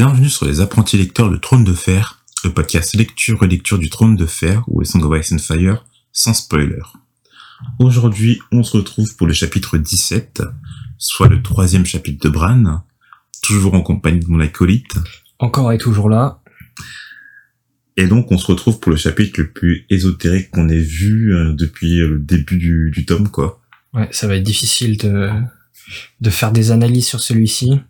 Bienvenue 0.00 0.28
sur 0.28 0.46
les 0.46 0.60
apprentis 0.60 0.96
lecteurs 0.96 1.28
de 1.28 1.36
Trône 1.36 1.64
de 1.64 1.72
Fer, 1.72 2.22
le 2.44 2.52
podcast 2.52 2.94
lecture-relecture 2.94 3.80
du 3.80 3.90
Trône 3.90 4.14
de 4.14 4.26
Fer 4.26 4.62
ou 4.68 4.84
Song 4.84 5.02
of 5.02 5.18
Ice 5.18 5.32
and 5.32 5.38
Fire, 5.38 5.84
sans 6.12 6.34
spoiler. 6.34 6.78
Aujourd'hui, 7.80 8.38
on 8.52 8.62
se 8.62 8.76
retrouve 8.76 9.16
pour 9.16 9.26
le 9.26 9.32
chapitre 9.32 9.76
17, 9.76 10.44
soit 10.98 11.26
le 11.26 11.42
troisième 11.42 11.84
chapitre 11.84 12.28
de 12.28 12.32
Bran, 12.32 12.84
toujours 13.42 13.74
en 13.74 13.80
compagnie 13.80 14.20
de 14.20 14.28
mon 14.28 14.38
acolyte. 14.38 14.98
Encore 15.40 15.72
et 15.72 15.78
toujours 15.78 16.08
là. 16.08 16.42
Et 17.96 18.06
donc, 18.06 18.30
on 18.30 18.38
se 18.38 18.46
retrouve 18.46 18.78
pour 18.78 18.92
le 18.92 18.96
chapitre 18.96 19.40
le 19.40 19.50
plus 19.50 19.84
ésotérique 19.90 20.52
qu'on 20.52 20.68
ait 20.68 20.78
vu 20.78 21.34
euh, 21.34 21.52
depuis 21.54 21.96
le 21.96 22.20
début 22.20 22.58
du, 22.58 22.92
du 22.92 23.04
tome, 23.04 23.30
quoi. 23.30 23.60
Ouais, 23.92 24.08
ça 24.12 24.28
va 24.28 24.36
être 24.36 24.44
difficile 24.44 24.96
de, 24.96 25.28
de 26.20 26.30
faire 26.30 26.52
des 26.52 26.70
analyses 26.70 27.08
sur 27.08 27.20
celui-ci. 27.20 27.80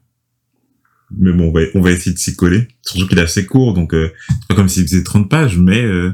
Mais 1.16 1.32
bon, 1.32 1.48
on 1.48 1.52
va, 1.52 1.60
on 1.74 1.80
va 1.80 1.90
essayer 1.90 2.12
de 2.12 2.18
s'y 2.18 2.36
coller. 2.36 2.68
Surtout 2.82 3.06
qu'il 3.08 3.18
est 3.18 3.22
assez 3.22 3.46
court, 3.46 3.74
donc 3.74 3.94
euh, 3.94 4.12
c'est 4.28 4.48
pas 4.48 4.54
comme 4.54 4.68
s'il 4.68 4.82
faisait 4.82 5.02
30 5.02 5.28
pages, 5.30 5.56
mais 5.58 5.82
euh, 5.82 6.12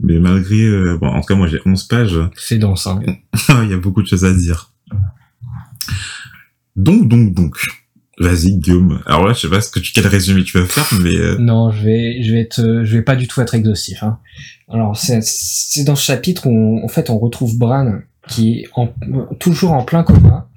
mais 0.00 0.18
malgré... 0.20 0.62
euh, 0.62 0.96
bon, 1.00 1.08
en 1.08 1.20
tout 1.20 1.26
cas, 1.26 1.34
moi 1.34 1.48
j'ai 1.48 1.58
11 1.66 1.84
pages. 1.88 2.18
C'est 2.36 2.58
dense, 2.58 2.86
hein. 2.86 3.00
Il 3.64 3.70
y 3.70 3.74
a 3.74 3.78
beaucoup 3.78 4.02
de 4.02 4.06
choses 4.06 4.24
à 4.24 4.32
dire. 4.32 4.72
Donc, 6.76 7.08
donc, 7.08 7.34
donc. 7.34 7.56
Vas-y, 8.20 8.58
Guillaume. 8.58 9.00
Alors 9.06 9.28
là, 9.28 9.32
je 9.32 9.40
sais 9.42 9.48
pas 9.48 9.60
ce 9.60 9.70
que 9.70 9.78
tu, 9.78 9.92
quel 9.92 10.06
résumé 10.08 10.42
tu 10.42 10.58
vas 10.58 10.66
faire, 10.66 10.86
mais... 11.00 11.14
euh, 11.16 11.36
Non, 11.38 11.70
je 11.70 11.84
vais, 11.84 12.20
je 12.22 12.32
vais 12.32 12.40
être, 12.40 12.82
je 12.84 12.96
vais 12.96 13.02
pas 13.02 13.14
du 13.14 13.28
tout 13.28 13.40
être 13.40 13.54
exhaustif. 13.54 14.02
Hein. 14.02 14.18
Alors, 14.68 14.96
c'est, 14.96 15.20
c'est 15.22 15.84
dans 15.84 15.94
ce 15.94 16.04
chapitre 16.04 16.46
où, 16.48 16.50
on- 16.50 16.84
en 16.84 16.88
fait, 16.88 17.10
on 17.10 17.18
retrouve 17.18 17.56
Bran 17.58 18.00
qui 18.28 18.60
est 18.60 18.68
en, 18.74 18.92
toujours 19.38 19.72
en 19.72 19.84
plein 19.84 20.02
coma 20.02 20.50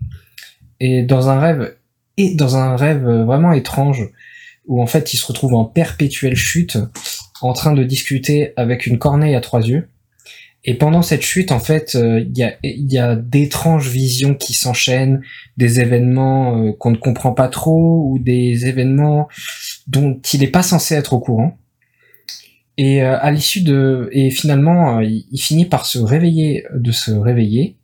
et 0.79 1.04
dans 1.04 1.29
un 1.29 1.40
rêve 1.40 1.76
et 2.22 2.36
dans 2.36 2.58
un 2.58 2.76
rêve 2.76 3.04
vraiment 3.04 3.54
étrange 3.54 4.10
où 4.68 4.82
en 4.82 4.88
fait, 4.88 5.14
il 5.14 5.18
se 5.18 5.26
retrouve 5.26 5.55
en 5.55 5.66
perpétuelle 5.66 6.36
chute, 6.36 6.78
en 7.41 7.54
train 7.54 7.74
de 7.74 7.84
discuter 7.84 8.54
avec 8.55 8.86
une 8.86 9.00
corneille 9.00 9.36
à 9.36 9.41
trois 9.41 9.62
yeux. 9.62 9.90
Et 10.63 10.76
pendant 10.76 11.02
cette 11.02 11.24
chute, 11.24 11.52
en 11.52 11.60
fait, 11.60 11.96
euh, 11.96 12.24
il 12.24 12.91
y 12.91 12.98
a, 13.00 13.16
d'étranges 13.16 13.90
visions 13.90 14.36
qui 14.36 14.54
s'enchaînent, 14.54 15.22
des 15.58 15.80
événements 15.80 16.58
euh, 16.58 16.72
qu'on 16.74 16.91
ne 16.91 16.98
comprend 16.98 17.34
pas 17.34 17.48
trop 17.48 18.05
ou 18.08 18.20
des 18.20 18.68
événements 18.68 19.28
dont 19.88 20.22
il 20.34 20.41
n'est 20.41 20.48
pas 20.48 20.62
censé 20.62 20.94
être 20.94 21.13
au 21.13 21.20
courant. 21.20 21.58
Et 22.78 23.04
euh, 23.04 23.18
à 23.20 23.32
l'issue 23.32 23.62
de 23.62 24.10
et 24.12 24.30
finalement 24.32 25.00
euh, 25.00 25.04
il, 25.04 25.40
finit 25.40 25.66
par 25.66 25.85
se 25.85 26.00
réveiller 26.00 26.66
de 26.74 26.91
se 26.91 27.12
réveiller. 27.12 27.78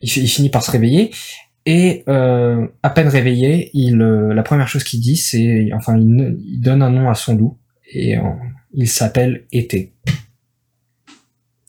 Il 0.00 0.10
finit 0.10 0.50
par 0.50 0.64
se 0.64 0.70
réveiller 0.70 1.10
et 1.66 2.02
euh, 2.08 2.66
à 2.82 2.90
peine 2.90 3.08
réveillé, 3.08 3.70
il 3.74 4.00
euh, 4.00 4.34
la 4.34 4.42
première 4.42 4.68
chose 4.68 4.84
qu'il 4.84 5.00
dit 5.00 5.16
c'est 5.16 5.70
enfin 5.74 5.96
il, 5.96 6.08
ne- 6.14 6.36
il 6.44 6.60
donne 6.60 6.82
un 6.82 6.90
nom 6.90 7.08
à 7.08 7.14
son 7.14 7.36
loup 7.36 7.58
et 7.92 8.16
euh, 8.18 8.22
il 8.74 8.88
s'appelle 8.88 9.44
Été. 9.52 9.92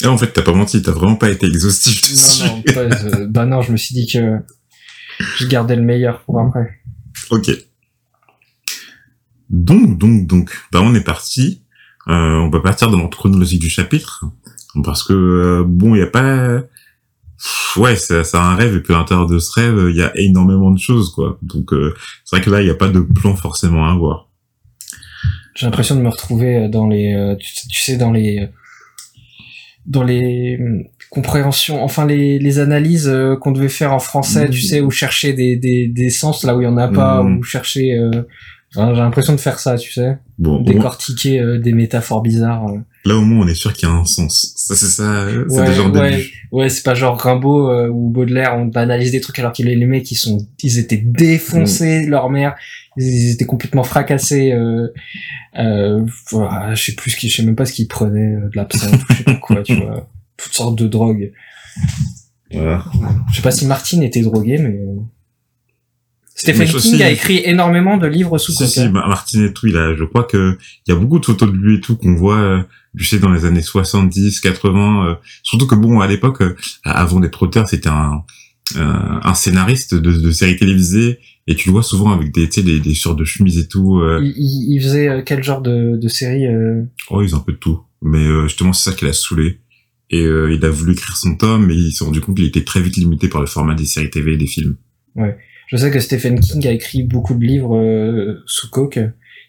ah, 0.04 0.10
en 0.10 0.18
fait, 0.18 0.32
t'as 0.34 0.42
pas 0.42 0.54
menti, 0.54 0.82
t'as 0.82 0.92
vraiment 0.92 1.16
pas 1.16 1.30
été 1.30 1.46
exhaustif 1.46 2.02
dessus. 2.02 2.44
Non 2.44 2.56
non 2.58 2.62
pas, 2.64 2.80
euh, 2.82 3.28
bah 3.30 3.46
non 3.46 3.62
je 3.62 3.72
me 3.72 3.78
suis 3.78 3.94
dit 3.94 4.08
que 4.08 4.40
je 5.38 5.46
gardais 5.48 5.76
le 5.76 5.84
meilleur 5.84 6.22
pour 6.24 6.40
après. 6.40 6.80
Ok. 7.30 7.52
Donc, 9.50 9.98
donc, 10.00 10.26
donc, 10.28 10.52
bah 10.72 10.82
on 10.82 10.96
est 10.96 11.04
parti. 11.04 11.62
Euh, 12.08 12.12
on 12.38 12.50
va 12.50 12.60
partir 12.60 12.90
dans 12.90 12.98
l'ordre 12.98 13.18
chronologique 13.18 13.62
du 13.62 13.70
chapitre. 13.70 14.26
Parce 14.84 15.04
que, 15.04 15.14
euh, 15.14 15.64
bon, 15.66 15.94
il 15.96 16.00
y 16.00 16.02
a 16.02 16.08
pas... 16.08 16.62
Ouais, 17.78 17.96
c'est 17.96 18.36
un 18.36 18.56
rêve, 18.56 18.76
et 18.76 18.80
puis 18.82 18.94
à 18.94 18.98
l'intérieur 18.98 19.26
de 19.28 19.40
ce 19.40 19.52
rêve, 19.60 19.88
il 19.90 19.96
y 19.96 20.02
a 20.04 20.12
énormément 20.16 20.72
de 20.72 20.80
choses, 20.80 21.12
quoi. 21.14 21.40
Donc, 21.42 21.74
euh, 21.74 21.94
c'est 22.24 22.36
vrai 22.38 22.46
que 22.46 22.50
là, 22.52 22.62
il 22.62 22.66
n'y 22.66 22.72
a 22.72 22.76
pas 22.76 22.90
de 22.90 23.00
plan 23.00 23.36
forcément 23.36 23.86
à 23.88 23.92
avoir. 23.92 24.30
J'ai 25.56 25.66
l'impression 25.66 25.96
de 25.96 26.02
me 26.02 26.10
retrouver 26.10 26.68
dans 26.70 26.88
les, 26.88 27.14
euh, 27.14 27.36
tu, 27.36 27.80
sais- 27.82 27.98
dans 27.98 28.12
les, 28.12 28.48
dans 29.86 30.04
les 30.04 30.58
hum, 30.60 30.84
compréhensions, 31.10 31.84
enfin 31.84 32.06
les, 32.08 32.40
les 32.40 32.60
analyses 32.60 33.08
euh, 33.10 33.36
qu'on 33.36 33.52
devait 33.52 33.70
faire 33.70 33.94
en 33.94 34.00
français, 34.00 34.46
tu 34.50 34.58
Mhm. 34.60 34.64
sais, 34.68 34.82
où 34.82 34.90
chercher 34.92 35.34
des, 35.34 35.56
des, 35.58 35.88
des 35.88 36.10
sens 36.10 36.44
là 36.44 36.56
où 36.56 36.62
il 36.62 36.66
y 36.66 36.68
en 36.68 36.78
a 36.78 36.88
pas, 36.88 37.22
Mhm. 37.24 37.38
ou 37.40 37.44
chercher. 37.44 37.94
euh, 37.94 38.24
j'ai 38.76 38.82
l'impression 38.82 39.34
de 39.34 39.40
faire 39.40 39.60
ça, 39.60 39.78
tu 39.78 39.92
sais, 39.92 40.18
Bon, 40.40 40.62
décortiquer 40.62 41.40
euh, 41.40 41.60
des 41.60 41.74
métaphores 41.74 42.22
bizarres. 42.22 42.68
euh. 42.70 42.80
là, 43.06 43.16
au 43.16 43.22
moins, 43.22 43.46
on 43.46 43.48
est 43.48 43.54
sûr 43.54 43.72
qu'il 43.74 43.88
y 43.88 43.92
a 43.92 43.96
un 43.96 44.06
sens. 44.06 44.54
Ça, 44.56 44.76
c'est 44.76 44.88
ça, 44.88 45.28
c'est 45.50 45.60
Ouais, 45.60 45.66
déjà 45.68 45.88
ouais. 45.88 46.12
début. 46.12 46.48
Ouais, 46.52 46.70
c'est 46.70 46.84
pas 46.84 46.94
genre 46.96 47.18
Rimbaud 47.20 47.70
euh, 47.70 47.88
ou 47.90 48.10
Baudelaire, 48.10 48.56
on 48.58 48.70
analyse 48.72 49.12
des 49.12 49.22
trucs 49.22 49.38
alors 49.40 49.52
qu'il 49.54 49.68
les 49.68 49.86
mecs 49.86 50.10
ils 50.12 50.16
sont, 50.16 50.48
ils 50.64 50.80
étaient 50.80 50.98
défoncés, 50.98 52.06
leur 52.06 52.30
mère, 52.30 52.56
ils, 52.98 53.04
ils 53.06 53.32
étaient 53.32 53.46
complètement 53.46 53.84
fracassés. 53.84 54.52
Euh, 54.52 54.88
euh, 55.60 56.04
voilà, 56.32 56.74
je 56.74 56.84
sais 56.86 56.92
plus 56.94 57.12
ce 57.12 57.18
qu'ils, 57.18 57.30
je 57.30 57.38
sais 57.38 57.44
même 57.44 57.56
pas 57.56 57.66
ce 57.66 57.74
qu'ils 57.74 57.88
prenaient, 57.88 58.36
de 58.36 58.52
l'absinthe, 58.56 58.96
ou 59.02 59.06
je 59.12 59.18
sais 59.18 59.24
pas 59.24 59.36
quoi, 59.36 59.62
tu 59.64 59.76
vois, 59.76 60.10
toutes 60.38 60.54
sortes 60.54 60.78
de 60.80 60.88
drogues. 60.88 61.32
Voilà. 62.52 62.84
Je 63.32 63.36
sais 63.38 63.42
pas 63.42 63.52
si 63.52 63.66
Martine 63.66 64.04
était 64.04 64.22
drogué, 64.22 64.58
mais 64.60 64.80
Stephen 66.36 66.68
King 66.68 66.76
aussi- 66.76 67.04
a 67.04 67.12
écrit 67.12 67.42
énormément 67.46 67.98
de 67.98 68.08
livres 68.08 68.38
sous 68.38 68.52
Si, 68.52 68.58
si. 68.68 68.90
Ma- 68.90 69.08
Martin 69.08 69.46
et 69.46 69.54
tout, 69.54 69.68
il 69.68 69.78
a, 69.78 69.96
je 69.96 70.04
crois 70.04 70.24
que 70.24 70.58
il 70.88 70.92
y 70.94 70.96
a 70.96 71.00
beaucoup 71.00 71.20
de 71.20 71.26
photos 71.26 71.52
de 71.52 71.56
lui 71.56 71.76
et 71.76 71.80
tout 71.80 71.96
qu'on 71.96 72.16
voit, 72.16 72.38
euh, 72.40 72.62
tu 72.98 73.06
sais, 73.06 73.20
dans 73.20 73.32
les 73.32 73.46
années 73.46 73.62
70, 73.62 74.40
80, 74.42 75.08
euh, 75.08 75.16
surtout 75.44 75.68
que 75.68 75.76
bon, 75.76 76.00
à 76.02 76.08
l'époque, 76.08 76.42
euh, 76.42 76.56
avant 76.84 77.20
d'être 77.20 77.42
auteur, 77.44 77.68
c'était 77.70 77.90
un, 77.90 78.24
euh, 78.78 79.20
un 79.24 79.34
scénariste 79.36 79.94
de, 79.96 80.12
de 80.12 80.32
séries 80.32 80.58
télévisées, 80.58 81.20
et 81.48 81.56
tu 81.56 81.70
le 81.70 81.74
vois 81.74 81.84
souvent 81.84 82.12
avec 82.12 82.34
des, 82.34 82.48
tu 82.50 82.62
sais, 82.62 82.64
des, 82.64 82.80
des 82.80 82.94
shorts 82.96 83.16
de 83.16 83.26
chemise 83.26 83.58
et 83.60 83.68
tout, 83.68 84.00
euh, 84.00 84.20
Il, 84.24 84.34
il- 84.36 84.76
il 84.76 84.82
faisait 84.82 85.24
quel 85.26 85.44
genre 85.44 85.62
de, 85.62 85.98
de 85.98 86.08
série 86.08 86.48
euh, 86.48 86.82
oh, 87.10 87.22
ils 87.22 87.36
ont 87.36 87.40
un 87.40 87.42
peu 87.42 87.52
de 87.52 87.58
tout. 87.58 87.82
Mais 88.02 88.26
euh, 88.26 88.44
justement, 88.48 88.74
c'est 88.74 88.90
ça 88.90 88.96
qui 88.96 89.06
l'a 89.06 89.14
saoulé. 89.14 89.60
Et 90.10 90.22
euh, 90.26 90.54
il 90.54 90.64
a 90.66 90.70
voulu 90.70 90.92
écrire 90.94 91.16
son 91.16 91.36
tome, 91.36 91.66
mais 91.66 91.76
il 91.76 91.92
s'est 91.92 92.04
rendu 92.04 92.22
compte 92.22 92.36
qu'il 92.36 92.46
était 92.46 92.64
très 92.64 92.82
vite 92.82 92.98
limité 92.98 93.28
par 93.30 93.42
le 93.42 93.48
format 93.48 93.74
des 93.76 93.86
séries 93.86 94.10
TV 94.10 94.34
et 94.34 94.38
des 94.38 94.48
films. 94.48 94.76
Je 95.74 95.78
sais 95.78 95.90
que 95.90 96.00
Stephen 96.00 96.40
King 96.40 96.68
a 96.68 96.72
écrit 96.72 97.02
beaucoup 97.02 97.34
de 97.34 97.44
livres 97.44 97.76
euh, 97.76 98.44
sous 98.46 98.70
coke 98.70 99.00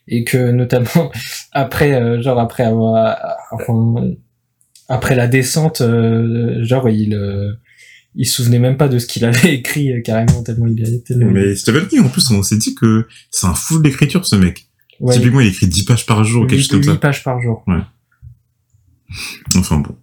et 0.09 0.25
que 0.25 0.51
notamment 0.53 1.13
après, 1.53 1.93
euh, 1.93 2.23
genre 2.23 2.41
après 2.41 2.65
avoir, 2.65 3.19
enfin, 3.53 4.15
après 4.89 5.17
la 5.17 5.27
descente, 5.27 5.83
euh, 5.83 6.65
genre 6.65 6.89
il, 6.89 7.13
euh, 7.15 7.53
il 8.15 8.27
se 8.27 8.37
souvenait 8.37 8.59
même 8.59 8.79
pas 8.79 8.89
de 8.89 8.99
ce 8.99 9.07
qu'il 9.07 9.27
avait 9.27 9.55
écrit 9.57 9.93
euh, 9.93 10.01
carrément 10.01 10.43
tellement 10.43 10.67
il 10.67 10.83
a 10.83 10.99
tellement. 11.07 11.31
Mais 11.31 11.55
Stephen 11.55 11.87
King, 11.89 12.01
en 12.01 12.09
plus, 12.09 12.31
on 12.31 12.43
s'est 12.43 12.57
dit 12.57 12.75
que 12.75 13.07
c'est 13.31 13.47
un 13.47 13.55
fou 13.55 13.79
d'écriture, 13.79 14.25
ce 14.25 14.37
mec. 14.37 14.67
ouais, 15.01 15.13
Typiquement, 15.15 15.41
il 15.41 15.49
écrit 15.49 15.67
10 15.67 15.85
pages 15.85 16.07
par 16.07 16.25
jour, 16.25 16.47
quelque 16.47 16.61
chose 16.61 16.69
comme 16.69 16.83
ça. 16.83 16.93
8 16.93 17.01
pages 17.01 17.23
par 17.23 17.39
jour. 17.43 17.63
Enfin 19.55 19.77
bon. 19.77 19.95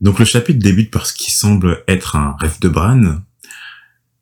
Donc 0.00 0.18
le 0.18 0.24
chapitre 0.24 0.58
débute 0.58 0.90
par 0.90 1.04
ce 1.06 1.12
qui 1.12 1.30
semble 1.30 1.84
être 1.86 2.16
un 2.16 2.34
rêve 2.40 2.58
de 2.60 2.68
Bran. 2.68 3.20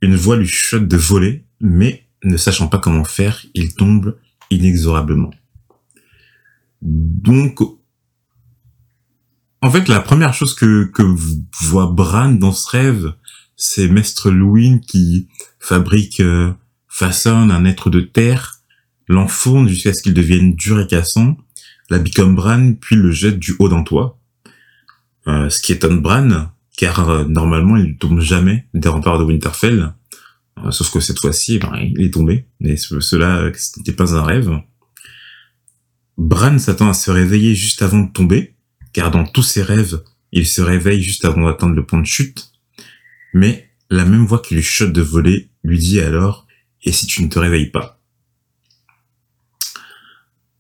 Une 0.01 0.17
voix 0.17 0.37
lui 0.37 0.47
chuchote 0.47 0.87
de 0.87 0.97
voler, 0.97 1.45
mais 1.61 2.07
ne 2.25 2.37
sachant 2.37 2.69
pas 2.69 2.79
comment 2.79 3.05
faire, 3.05 3.45
il 3.55 3.75
tombe 3.75 4.17
inexorablement. 4.51 5.31
Donc, 6.83 7.61
en 9.61 9.71
fait, 9.71 9.89
la 9.89 10.01
première 10.01 10.35
chose 10.35 10.55
que, 10.55 10.85
que 10.85 11.03
voit 11.63 11.89
Bran 11.89 12.31
dans 12.31 12.53
ce 12.53 12.69
rêve, 12.71 13.13
c'est 13.57 13.89
Maître 13.89 14.31
Louin 14.31 14.79
qui 14.79 15.29
fabrique, 15.59 16.21
euh, 16.21 16.53
façonne 16.87 17.51
un 17.51 17.65
être 17.65 17.91
de 17.91 18.01
terre, 18.01 18.61
l'enfourne 19.09 19.69
jusqu'à 19.69 19.93
ce 19.93 20.03
qu'il 20.03 20.15
devienne 20.15 20.55
dur 20.55 20.81
et 20.81 20.87
cassant, 20.87 21.37
comme 22.15 22.37
Bran, 22.37 22.75
puis 22.75 22.97
le 22.97 23.11
jette 23.11 23.39
du 23.39 23.55
haut 23.59 23.69
d'un 23.69 23.83
toit. 23.83 24.19
Euh, 25.27 25.51
ce 25.51 25.61
qui 25.61 25.73
étonne 25.73 26.01
Bran, 26.01 26.51
car 26.79 27.09
euh, 27.11 27.25
normalement 27.25 27.77
il 27.77 27.89
ne 27.89 27.95
tombe 27.95 28.21
jamais 28.21 28.69
des 28.73 28.89
remparts 28.89 29.19
de 29.19 29.25
Winterfell. 29.25 29.93
Euh, 30.65 30.71
sauf 30.71 30.91
que 30.93 31.01
cette 31.01 31.19
fois-ci, 31.19 31.59
ben, 31.59 31.73
il 31.77 32.01
est 32.03 32.15
tombé. 32.15 32.47
Mais 32.61 32.77
ce- 32.77 33.01
cela, 33.01 33.39
euh, 33.39 33.53
ce 33.55 33.79
n'était 33.79 33.93
pas 33.93 34.15
un 34.15 34.23
rêve. 34.23 34.51
Bran 36.17 36.57
s'attend 36.59 36.89
à 36.89 36.95
se 36.95 37.11
réveiller 37.11 37.55
juste 37.57 37.83
avant 37.83 37.99
de 37.99 38.13
tomber, 38.13 38.55
car 38.93 39.11
dans 39.11 39.25
tous 39.27 39.43
ses 39.43 39.63
rêves, 39.63 40.03
il 40.31 40.47
se 40.47 40.63
réveille 40.63 41.03
juste 41.03 41.25
avant 41.25 41.47
d'atteindre 41.47 41.75
le 41.75 41.85
point 41.85 42.01
de 42.01 42.07
chute. 42.07 42.53
Mais 43.35 43.71
la 43.91 44.05
même 44.05 44.25
voix 44.25 44.41
qui 44.41 44.55
lui 44.55 44.63
chuchote 44.63 44.93
de 44.93 45.03
voler 45.03 45.51
lui 45.65 45.79
dit 45.79 46.01
alors 46.01 46.47
«Et 46.85 46.93
si 46.93 47.07
tu 47.07 47.25
ne 47.25 47.29
te 47.29 47.39
réveilles 47.41 47.71
pas?» 47.71 48.01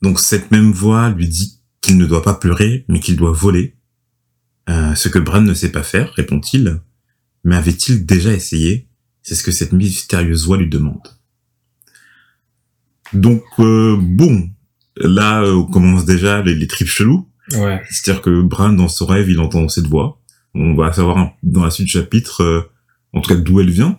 Donc 0.02 0.18
cette 0.18 0.50
même 0.50 0.72
voix 0.72 1.10
lui 1.10 1.28
dit 1.28 1.60
qu'il 1.80 1.96
ne 1.96 2.06
doit 2.06 2.22
pas 2.22 2.34
pleurer, 2.34 2.84
mais 2.88 2.98
qu'il 3.00 3.16
doit 3.16 3.32
voler. 3.32 3.76
Euh, 4.68 4.94
ce 4.94 5.08
que 5.08 5.18
Bran 5.18 5.40
ne 5.40 5.54
sait 5.54 5.72
pas 5.72 5.82
faire, 5.82 6.12
répond-il. 6.14 6.80
Mais 7.44 7.56
avait-il 7.56 8.04
déjà 8.04 8.32
essayé? 8.32 8.88
C'est 9.22 9.34
ce 9.34 9.42
que 9.42 9.50
cette 9.50 9.72
mystérieuse 9.72 10.46
voix 10.46 10.56
lui 10.56 10.68
demande. 10.68 11.06
Donc 13.12 13.42
euh, 13.58 13.96
bon, 13.98 14.50
là 14.96 15.42
euh, 15.42 15.54
on 15.54 15.64
commence 15.64 16.04
déjà 16.04 16.42
les, 16.42 16.54
les 16.54 16.66
tripes 16.66 16.88
chelous. 16.88 17.28
Ouais. 17.52 17.80
C'est-à-dire 17.90 18.20
que 18.20 18.42
Bran, 18.42 18.70
dans 18.70 18.88
son 18.88 19.06
rêve, 19.06 19.30
il 19.30 19.40
entend 19.40 19.68
cette 19.68 19.86
voix. 19.86 20.20
On 20.54 20.74
va 20.74 20.92
savoir 20.92 21.32
dans 21.42 21.64
la 21.64 21.70
suite 21.70 21.86
du 21.86 21.92
chapitre, 21.92 22.42
euh, 22.42 22.62
en 23.12 23.20
tout 23.20 23.32
cas 23.32 23.40
d'où 23.40 23.60
elle 23.60 23.70
vient. 23.70 23.98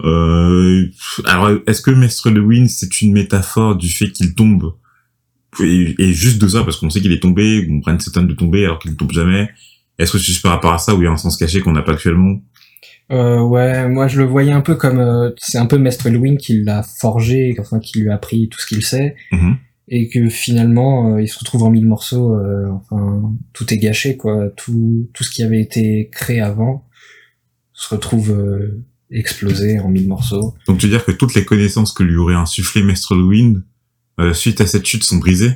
Euh, 0.00 0.86
alors, 1.24 1.50
est-ce 1.66 1.82
que 1.82 1.92
Maître 1.92 2.30
Lewin, 2.30 2.66
c'est 2.66 3.00
une 3.00 3.12
métaphore 3.12 3.76
du 3.76 3.88
fait 3.88 4.10
qu'il 4.10 4.34
tombe? 4.34 4.74
Et, 5.60 5.94
et 5.98 6.12
juste 6.12 6.40
de 6.40 6.48
ça, 6.48 6.64
parce 6.64 6.76
qu'on 6.78 6.90
sait 6.90 7.00
qu'il 7.00 7.12
est 7.12 7.20
tombé, 7.20 7.68
on 7.70 7.80
prend 7.80 7.96
cette 8.00 8.18
de 8.18 8.34
tomber 8.34 8.64
alors 8.64 8.80
qu'il 8.80 8.90
ne 8.90 8.96
tombe 8.96 9.12
jamais. 9.12 9.50
Est-ce 9.98 10.12
que 10.12 10.18
c'est 10.18 10.24
juste 10.24 10.42
par 10.42 10.52
rapport 10.52 10.72
à 10.72 10.78
ça 10.78 10.94
ou 10.94 11.02
il 11.02 11.04
y 11.04 11.08
a 11.08 11.10
un 11.10 11.16
sens 11.16 11.36
caché 11.36 11.60
qu'on 11.60 11.72
n'a 11.72 11.82
pas 11.82 11.92
actuellement 11.92 12.40
euh, 13.12 13.40
Ouais, 13.40 13.88
moi 13.88 14.08
je 14.08 14.18
le 14.20 14.26
voyais 14.26 14.52
un 14.52 14.60
peu 14.60 14.74
comme 14.74 14.98
euh, 14.98 15.30
c'est 15.38 15.58
un 15.58 15.66
peu 15.66 15.78
Maître 15.78 16.08
Lewin 16.08 16.36
qui 16.36 16.62
l'a 16.62 16.82
forgé, 16.82 17.54
enfin 17.60 17.78
qui 17.78 18.00
lui 18.00 18.10
a 18.10 18.14
appris 18.14 18.48
tout 18.48 18.58
ce 18.60 18.66
qu'il 18.66 18.84
sait, 18.84 19.14
Mhm. 19.32 19.56
et 19.88 20.08
que 20.08 20.28
finalement 20.28 21.14
euh, 21.14 21.22
il 21.22 21.28
se 21.28 21.38
retrouve 21.38 21.62
en 21.62 21.70
mille 21.70 21.86
morceaux. 21.86 22.34
euh, 22.34 22.68
enfin, 22.72 23.32
tout 23.52 23.72
est 23.72 23.78
gâché 23.78 24.16
quoi. 24.16 24.48
Tout 24.56 25.08
tout 25.14 25.22
ce 25.24 25.30
qui 25.30 25.42
avait 25.42 25.60
été 25.60 26.08
créé 26.10 26.40
avant 26.40 26.86
se 27.72 27.94
retrouve 27.94 28.30
euh, 28.32 28.82
explosé 29.10 29.78
en 29.78 29.88
mille 29.90 30.08
morceaux. 30.08 30.54
Donc 30.66 30.78
tu 30.78 30.86
veux 30.86 30.92
dire 30.92 31.04
que 31.04 31.12
toutes 31.12 31.34
les 31.34 31.44
connaissances 31.44 31.92
que 31.92 32.02
lui 32.02 32.16
aurait 32.16 32.34
insufflé 32.34 32.82
Maître 32.82 33.14
euh, 34.20 34.32
suite 34.32 34.60
à 34.60 34.66
cette 34.66 34.86
chute 34.86 35.04
sont 35.04 35.16
brisées? 35.18 35.52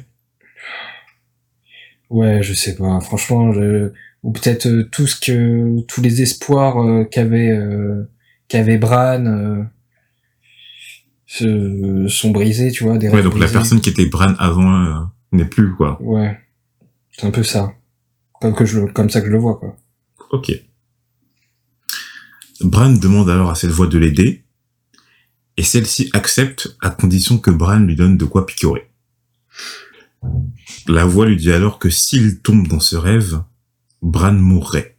Ouais, 2.10 2.42
je 2.42 2.54
sais 2.54 2.74
pas. 2.76 3.00
Franchement, 3.00 3.52
je... 3.52 3.92
ou 4.22 4.32
peut-être 4.32 4.66
euh, 4.66 4.88
tout 4.90 5.06
ce 5.06 5.18
que 5.20 5.80
tous 5.86 6.00
les 6.02 6.22
espoirs 6.22 6.78
euh, 6.78 7.04
qu'avait 7.04 7.50
euh, 7.50 8.10
qu'avait 8.48 8.78
Bran 8.78 9.24
euh, 9.26 9.62
se- 11.26 12.06
sont 12.08 12.30
brisés, 12.30 12.70
tu 12.72 12.84
vois. 12.84 12.98
Des 12.98 13.08
Ouais, 13.08 13.22
donc 13.22 13.38
la 13.38 13.48
personne 13.48 13.80
qui 13.80 13.90
était 13.90 14.06
Bran 14.06 14.34
avant 14.38 14.84
euh, 14.84 14.94
n'est 15.32 15.44
plus, 15.44 15.74
quoi. 15.74 16.00
Ouais, 16.02 16.38
c'est 17.12 17.26
un 17.26 17.30
peu 17.30 17.42
ça. 17.42 17.72
Comme 18.40 18.54
que 18.54 18.64
je 18.64 18.80
comme 18.92 19.10
ça 19.10 19.20
que 19.20 19.26
je 19.26 19.32
le 19.32 19.38
vois 19.38 19.58
quoi. 19.58 19.76
Ok. 20.30 20.52
Bran 22.60 22.90
demande 22.90 23.30
alors 23.30 23.50
à 23.50 23.54
cette 23.54 23.70
voix 23.70 23.86
de 23.86 23.98
l'aider, 23.98 24.44
et 25.56 25.62
celle-ci 25.62 26.10
accepte 26.12 26.76
à 26.82 26.90
condition 26.90 27.38
que 27.38 27.50
Bran 27.50 27.78
lui 27.78 27.94
donne 27.96 28.16
de 28.16 28.24
quoi 28.24 28.46
picorer. 28.46 28.90
La 30.88 31.04
voix 31.04 31.26
lui 31.26 31.36
dit 31.36 31.52
alors 31.52 31.78
que 31.78 31.88
s'il 31.90 32.40
tombe 32.40 32.66
dans 32.66 32.80
ce 32.80 32.96
rêve, 32.96 33.42
Bran 34.02 34.32
mourrait. 34.32 34.96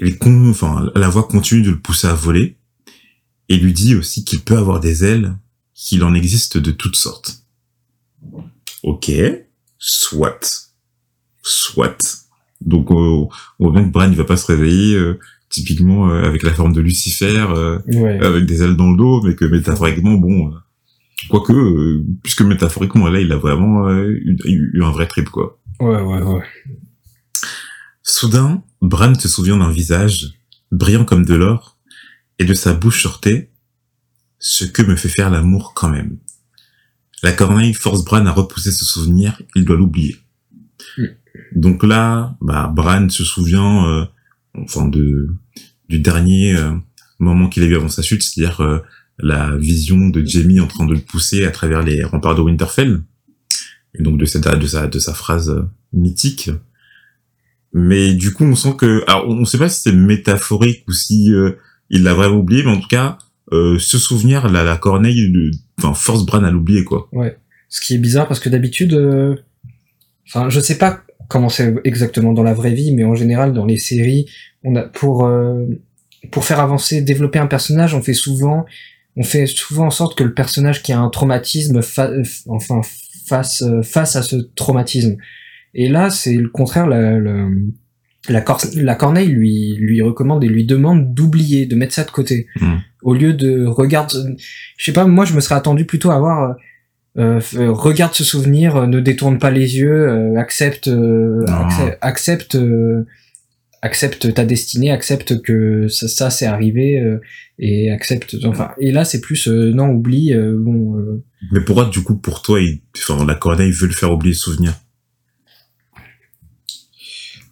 Et 0.00 0.16
con- 0.16 0.50
enfin, 0.50 0.90
la 0.94 1.08
voix 1.08 1.24
continue 1.26 1.62
de 1.62 1.70
le 1.70 1.78
pousser 1.80 2.06
à 2.06 2.14
voler, 2.14 2.56
et 3.48 3.56
lui 3.56 3.72
dit 3.72 3.94
aussi 3.94 4.24
qu'il 4.24 4.40
peut 4.40 4.56
avoir 4.56 4.80
des 4.80 5.04
ailes, 5.04 5.36
qu'il 5.74 6.04
en 6.04 6.14
existe 6.14 6.58
de 6.58 6.70
toutes 6.70 6.96
sortes. 6.96 7.42
Ok, 8.82 9.10
soit. 9.78 10.70
Soit. 11.42 12.26
Donc, 12.60 12.90
euh, 12.90 12.94
on 12.94 13.30
voit 13.60 13.72
bien 13.72 13.84
que 13.84 13.92
Bran, 13.92 14.08
il 14.10 14.16
va 14.16 14.24
pas 14.24 14.36
se 14.36 14.46
réveiller, 14.46 14.94
euh, 14.96 15.18
typiquement, 15.48 16.10
euh, 16.10 16.22
avec 16.24 16.42
la 16.42 16.52
forme 16.52 16.72
de 16.72 16.80
Lucifer, 16.80 17.46
euh, 17.50 17.78
Ouais. 17.86 18.18
avec 18.24 18.44
des 18.46 18.62
ailes 18.62 18.76
dans 18.76 18.90
le 18.90 18.96
dos, 18.96 19.22
mais 19.22 19.34
que 19.34 19.44
métaphoriquement, 19.46 20.14
bon, 20.14 20.52
quoique, 21.30 22.02
puisque 22.22 22.42
métaphoriquement, 22.42 23.08
là, 23.08 23.20
il 23.20 23.32
a 23.32 23.36
vraiment 23.36 23.88
eu, 23.90 24.36
eu- 24.44 24.70
eu 24.74 24.82
un 24.84 24.90
vrai 24.90 25.06
trip, 25.06 25.28
quoi. 25.30 25.58
Ouais, 25.80 26.00
ouais, 26.02 26.22
ouais. 26.22 26.42
Soudain, 28.08 28.64
Bran 28.80 29.14
se 29.14 29.28
souvient 29.28 29.58
d'un 29.58 29.70
visage, 29.70 30.32
brillant 30.72 31.04
comme 31.04 31.26
de 31.26 31.34
l'or, 31.34 31.76
et 32.38 32.46
de 32.46 32.54
sa 32.54 32.72
bouche 32.72 33.02
sortait 33.02 33.50
«Ce 34.38 34.64
que 34.64 34.80
me 34.80 34.96
fait 34.96 35.10
faire 35.10 35.28
l'amour 35.28 35.74
quand 35.74 35.90
même». 35.90 36.16
La 37.22 37.32
corneille 37.32 37.74
force 37.74 38.04
Bran 38.04 38.24
à 38.24 38.32
repousser 38.32 38.72
ce 38.72 38.86
souvenir, 38.86 39.42
il 39.54 39.66
doit 39.66 39.76
l'oublier. 39.76 40.16
Mm. 40.96 41.04
Donc 41.54 41.84
là, 41.84 42.34
bah, 42.40 42.72
Bran 42.74 43.10
se 43.10 43.24
souvient, 43.24 43.86
euh, 43.86 44.06
enfin, 44.54 44.88
de, 44.88 45.28
du 45.90 46.00
dernier 46.00 46.56
euh, 46.56 46.72
moment 47.18 47.50
qu'il 47.50 47.62
a 47.62 47.66
eu 47.66 47.76
avant 47.76 47.90
sa 47.90 48.00
chute, 48.00 48.22
c'est-à-dire 48.22 48.62
euh, 48.62 48.78
la 49.18 49.54
vision 49.58 50.08
de 50.08 50.24
Jamie 50.24 50.60
en 50.60 50.66
train 50.66 50.86
de 50.86 50.94
le 50.94 51.00
pousser 51.00 51.44
à 51.44 51.50
travers 51.50 51.82
les 51.82 52.02
remparts 52.04 52.36
de 52.36 52.40
Winterfell, 52.40 53.02
et 53.94 54.02
donc 54.02 54.18
de, 54.18 54.24
cette, 54.24 54.48
de, 54.48 54.66
sa, 54.66 54.86
de 54.86 54.98
sa 54.98 55.12
phrase 55.12 55.62
mythique. 55.92 56.50
Mais 57.72 58.14
du 58.14 58.32
coup, 58.32 58.44
on 58.44 58.54
sent 58.54 58.74
que, 58.78 59.04
alors, 59.06 59.28
on 59.28 59.34
ne 59.34 59.44
sait 59.44 59.58
pas 59.58 59.68
si 59.68 59.82
c'est 59.82 59.92
métaphorique 59.92 60.84
ou 60.88 60.92
si 60.92 61.32
euh, 61.32 61.52
il 61.90 62.02
l'a 62.02 62.14
vraiment 62.14 62.36
oublié, 62.36 62.62
mais 62.64 62.70
en 62.72 62.80
tout 62.80 62.88
cas, 62.88 63.18
euh, 63.52 63.78
ce 63.78 63.98
souvenir, 63.98 64.48
la, 64.50 64.62
la 64.64 64.76
corneille, 64.76 65.28
le- 65.32 65.50
enfin, 65.78 65.94
force 65.94 66.24
Bran 66.26 66.44
à 66.44 66.50
l'oublier, 66.50 66.84
quoi. 66.84 67.08
Ce 67.68 67.80
qui 67.80 67.94
est 67.94 67.98
bizarre 67.98 68.26
parce 68.28 68.40
que 68.40 68.48
d'habitude, 68.48 68.94
euh, 68.94 69.36
enfin, 70.26 70.48
je 70.48 70.60
sais 70.60 70.78
pas 70.78 71.02
comment 71.28 71.50
c'est 71.50 71.74
exactement 71.84 72.32
dans 72.32 72.42
la 72.42 72.54
vraie 72.54 72.72
vie, 72.72 72.94
mais 72.94 73.04
en 73.04 73.14
général 73.14 73.52
dans 73.52 73.66
les 73.66 73.76
séries, 73.76 74.24
on 74.64 74.74
a 74.76 74.82
pour 74.82 75.26
euh, 75.26 75.64
pour 76.32 76.44
faire 76.44 76.60
avancer, 76.60 77.02
développer 77.02 77.38
un 77.38 77.46
personnage, 77.46 77.92
on 77.94 78.02
fait 78.02 78.14
souvent, 78.14 78.64
on 79.16 79.22
fait 79.22 79.46
souvent 79.46 79.86
en 79.86 79.90
sorte 79.90 80.16
que 80.16 80.24
le 80.24 80.32
personnage 80.32 80.82
qui 80.82 80.92
a 80.92 80.98
un 80.98 81.10
traumatisme, 81.10 81.80
euh, 81.98 82.22
enfin 82.48 82.80
face 83.26 83.60
euh, 83.62 83.82
face 83.82 84.16
à 84.16 84.22
ce 84.22 84.36
traumatisme. 84.54 85.16
Et 85.80 85.88
là, 85.88 86.10
c'est 86.10 86.34
le 86.36 86.48
contraire. 86.48 86.86
La, 86.88 87.18
la, 87.18 87.46
la, 88.28 88.40
cor- 88.40 88.60
la 88.74 88.94
Corneille 88.96 89.28
lui 89.28 89.74
lui 89.78 90.00
recommande 90.02 90.42
et 90.44 90.48
lui 90.48 90.64
demande 90.66 91.14
d'oublier, 91.14 91.66
de 91.66 91.76
mettre 91.76 91.94
ça 91.94 92.04
de 92.04 92.10
côté, 92.10 92.46
Mm. 92.60 92.76
au 93.02 93.14
lieu 93.14 93.32
de 93.32 93.64
regarde. 93.80 94.12
Je 94.76 94.84
sais 94.84 94.92
pas, 94.98 95.06
moi 95.06 95.24
je 95.24 95.34
me 95.34 95.40
serais 95.40 95.54
attendu 95.54 95.84
plutôt 95.84 96.10
à 96.10 96.16
avoir 96.16 96.38
euh, 97.18 97.40
euh, 97.56 97.72
regarde 97.72 98.14
ce 98.14 98.24
souvenir, 98.24 98.76
euh, 98.76 98.86
ne 98.86 99.00
détourne 99.00 99.38
pas 99.38 99.50
les 99.50 99.76
yeux, 99.78 100.08
euh, 100.08 100.36
accepte, 100.36 100.88
euh, 100.88 101.44
accepte, 102.00 102.54
euh, 102.56 103.06
accepte 103.82 104.34
ta 104.34 104.44
destinée, 104.44 104.90
accepte 104.90 105.40
que 105.42 105.86
ça, 105.88 106.08
ça 106.08 106.30
c'est 106.30 106.46
arrivé 106.46 107.00
euh, 107.00 107.18
et 107.58 107.90
accepte. 107.90 108.36
Enfin, 108.44 108.70
et 108.80 108.90
là 108.92 109.04
c'est 109.04 109.20
plus 109.20 109.48
euh, 109.48 109.72
non 109.72 109.90
oublie. 109.90 110.32
euh, 110.32 110.56
bon, 110.58 110.96
euh, 110.98 111.22
Mais 111.52 111.60
pourquoi, 111.60 111.86
du 111.86 112.02
coup, 112.02 112.16
pour 112.16 112.42
toi, 112.42 112.60
il, 112.60 112.80
enfin, 112.96 113.24
la 113.24 113.34
corneille 113.36 113.70
veut 113.72 113.86
le 113.86 113.92
faire 113.94 114.12
oublier 114.12 114.34
ce 114.34 114.42
souvenir? 114.50 114.74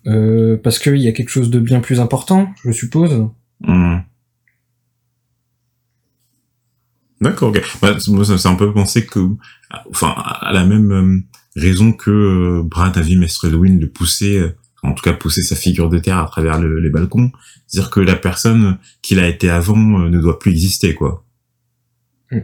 Euh, 0.06 0.56
parce 0.56 0.78
qu'il 0.78 0.98
y 0.98 1.08
a 1.08 1.12
quelque 1.12 1.30
chose 1.30 1.50
de 1.50 1.58
bien 1.60 1.80
plus 1.80 2.00
important, 2.00 2.48
je 2.64 2.72
suppose. 2.72 3.28
Hmm. 3.60 3.98
D'accord, 7.20 7.48
ok. 7.50 7.62
Bah, 7.80 7.96
moi, 8.08 8.24
ça 8.24 8.32
me 8.32 8.38
fait 8.38 8.48
un 8.48 8.54
peu 8.56 8.72
penser 8.72 9.06
que, 9.06 9.20
enfin, 9.90 10.14
à 10.16 10.52
la 10.52 10.64
même 10.66 10.92
euh, 10.92 11.20
raison 11.60 11.92
que 11.92 12.10
euh, 12.10 12.62
Brad 12.62 12.96
a 12.98 13.00
vu 13.00 13.16
Maître 13.18 13.48
Lewin 13.48 13.78
le 13.80 13.88
pousser, 13.88 14.38
euh, 14.38 14.54
en 14.82 14.92
tout 14.92 15.02
cas 15.02 15.14
pousser 15.14 15.42
sa 15.42 15.56
figure 15.56 15.88
de 15.88 15.98
terre 15.98 16.18
à 16.18 16.26
travers 16.26 16.60
le- 16.60 16.78
les 16.78 16.90
balcons, 16.90 17.32
c'est-à-dire 17.66 17.90
que 17.90 18.00
la 18.00 18.16
personne 18.16 18.78
qu'il 19.00 19.18
a 19.18 19.28
été 19.28 19.48
avant 19.48 19.76
ne 19.76 20.20
doit 20.20 20.38
plus 20.38 20.50
exister, 20.52 20.94
quoi. 20.94 21.24
Mm. 22.30 22.40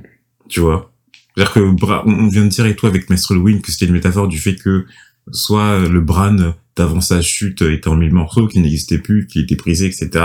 Tu 0.49 0.61
vois? 0.61 0.91
C'est-à-dire 1.37 1.53
que 1.53 1.61
Bra- 1.73 2.03
on 2.07 2.13
on 2.25 2.29
vient 2.29 2.45
de 2.45 2.49
dire 2.49 2.65
et 2.67 2.75
toi 2.75 2.89
avec 2.89 3.11
Maître 3.11 3.35
Lewin 3.35 3.61
que 3.61 3.71
c'était 3.71 3.87
une 3.87 3.93
métaphore 3.93 4.27
du 4.29 4.39
fait 4.39 4.57
que 4.57 4.87
soit 5.31 5.81
euh, 5.81 5.89
le 5.89 6.01
Bran 6.01 6.55
d'avant 6.77 7.01
sa 7.01 7.23
chute 7.23 7.63
était 7.63 7.89
en 7.89 7.97
mille 7.97 8.13
morceaux, 8.13 8.49
qu'il 8.49 8.63
n'existait 8.63 8.99
plus, 8.99 9.27
qu'il 9.27 9.43
était 9.43 9.57
brisé, 9.57 9.87
etc. 9.87 10.25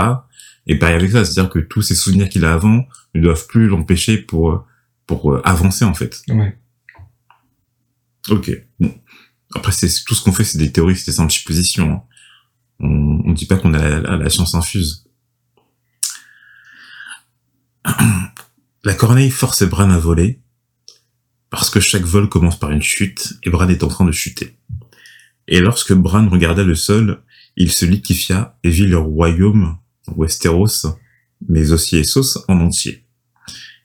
Et 0.66 0.78
pareil 0.78 0.96
avec 0.96 1.10
ça, 1.12 1.24
c'est-à-dire 1.24 1.50
que 1.50 1.58
tous 1.60 1.82
ces 1.82 1.94
souvenirs 1.94 2.28
qu'il 2.28 2.44
a 2.44 2.52
avant 2.54 2.84
ne 3.14 3.20
doivent 3.22 3.46
plus 3.46 3.68
l'empêcher 3.68 4.18
pour 4.18 4.64
pour 5.06 5.32
euh, 5.32 5.40
avancer 5.44 5.84
en 5.84 5.94
fait. 5.94 6.22
Ouais. 6.28 6.58
Ok. 8.28 8.50
Bon. 8.80 8.94
Après, 9.54 9.72
c'est 9.72 9.88
tout 10.04 10.14
ce 10.14 10.22
qu'on 10.22 10.32
fait, 10.32 10.44
c'est 10.44 10.58
des 10.58 10.70
théories, 10.72 10.96
c'est 10.96 11.06
des 11.10 11.16
simples 11.16 11.32
suppositions. 11.32 11.90
hein. 11.92 12.02
On, 12.80 13.22
on 13.24 13.32
dit 13.32 13.46
pas 13.46 13.56
qu'on 13.56 13.72
a 13.74 14.00
la, 14.00 14.16
la 14.18 14.30
science 14.30 14.54
infuse. 14.54 15.04
La 18.84 18.94
corneille 18.94 19.30
force 19.30 19.64
Bran 19.64 19.90
à 19.90 19.98
voler 19.98 20.40
parce 21.50 21.70
que 21.70 21.80
chaque 21.80 22.04
vol 22.04 22.28
commence 22.28 22.58
par 22.58 22.70
une 22.70 22.82
chute 22.82 23.34
et 23.42 23.50
Bran 23.50 23.68
est 23.68 23.82
en 23.82 23.88
train 23.88 24.04
de 24.04 24.12
chuter. 24.12 24.57
Et 25.48 25.60
lorsque 25.60 25.92
Bran 25.94 26.28
regarda 26.28 26.62
le 26.62 26.74
sol, 26.74 27.20
il 27.56 27.70
se 27.72 27.84
liquifia 27.86 28.56
et 28.62 28.70
vit 28.70 28.86
le 28.86 28.98
royaume 28.98 29.76
Westeros, 30.16 30.86
mais 31.48 31.72
aussi 31.72 31.96
Essos 31.96 32.38
en 32.48 32.60
entier. 32.60 33.04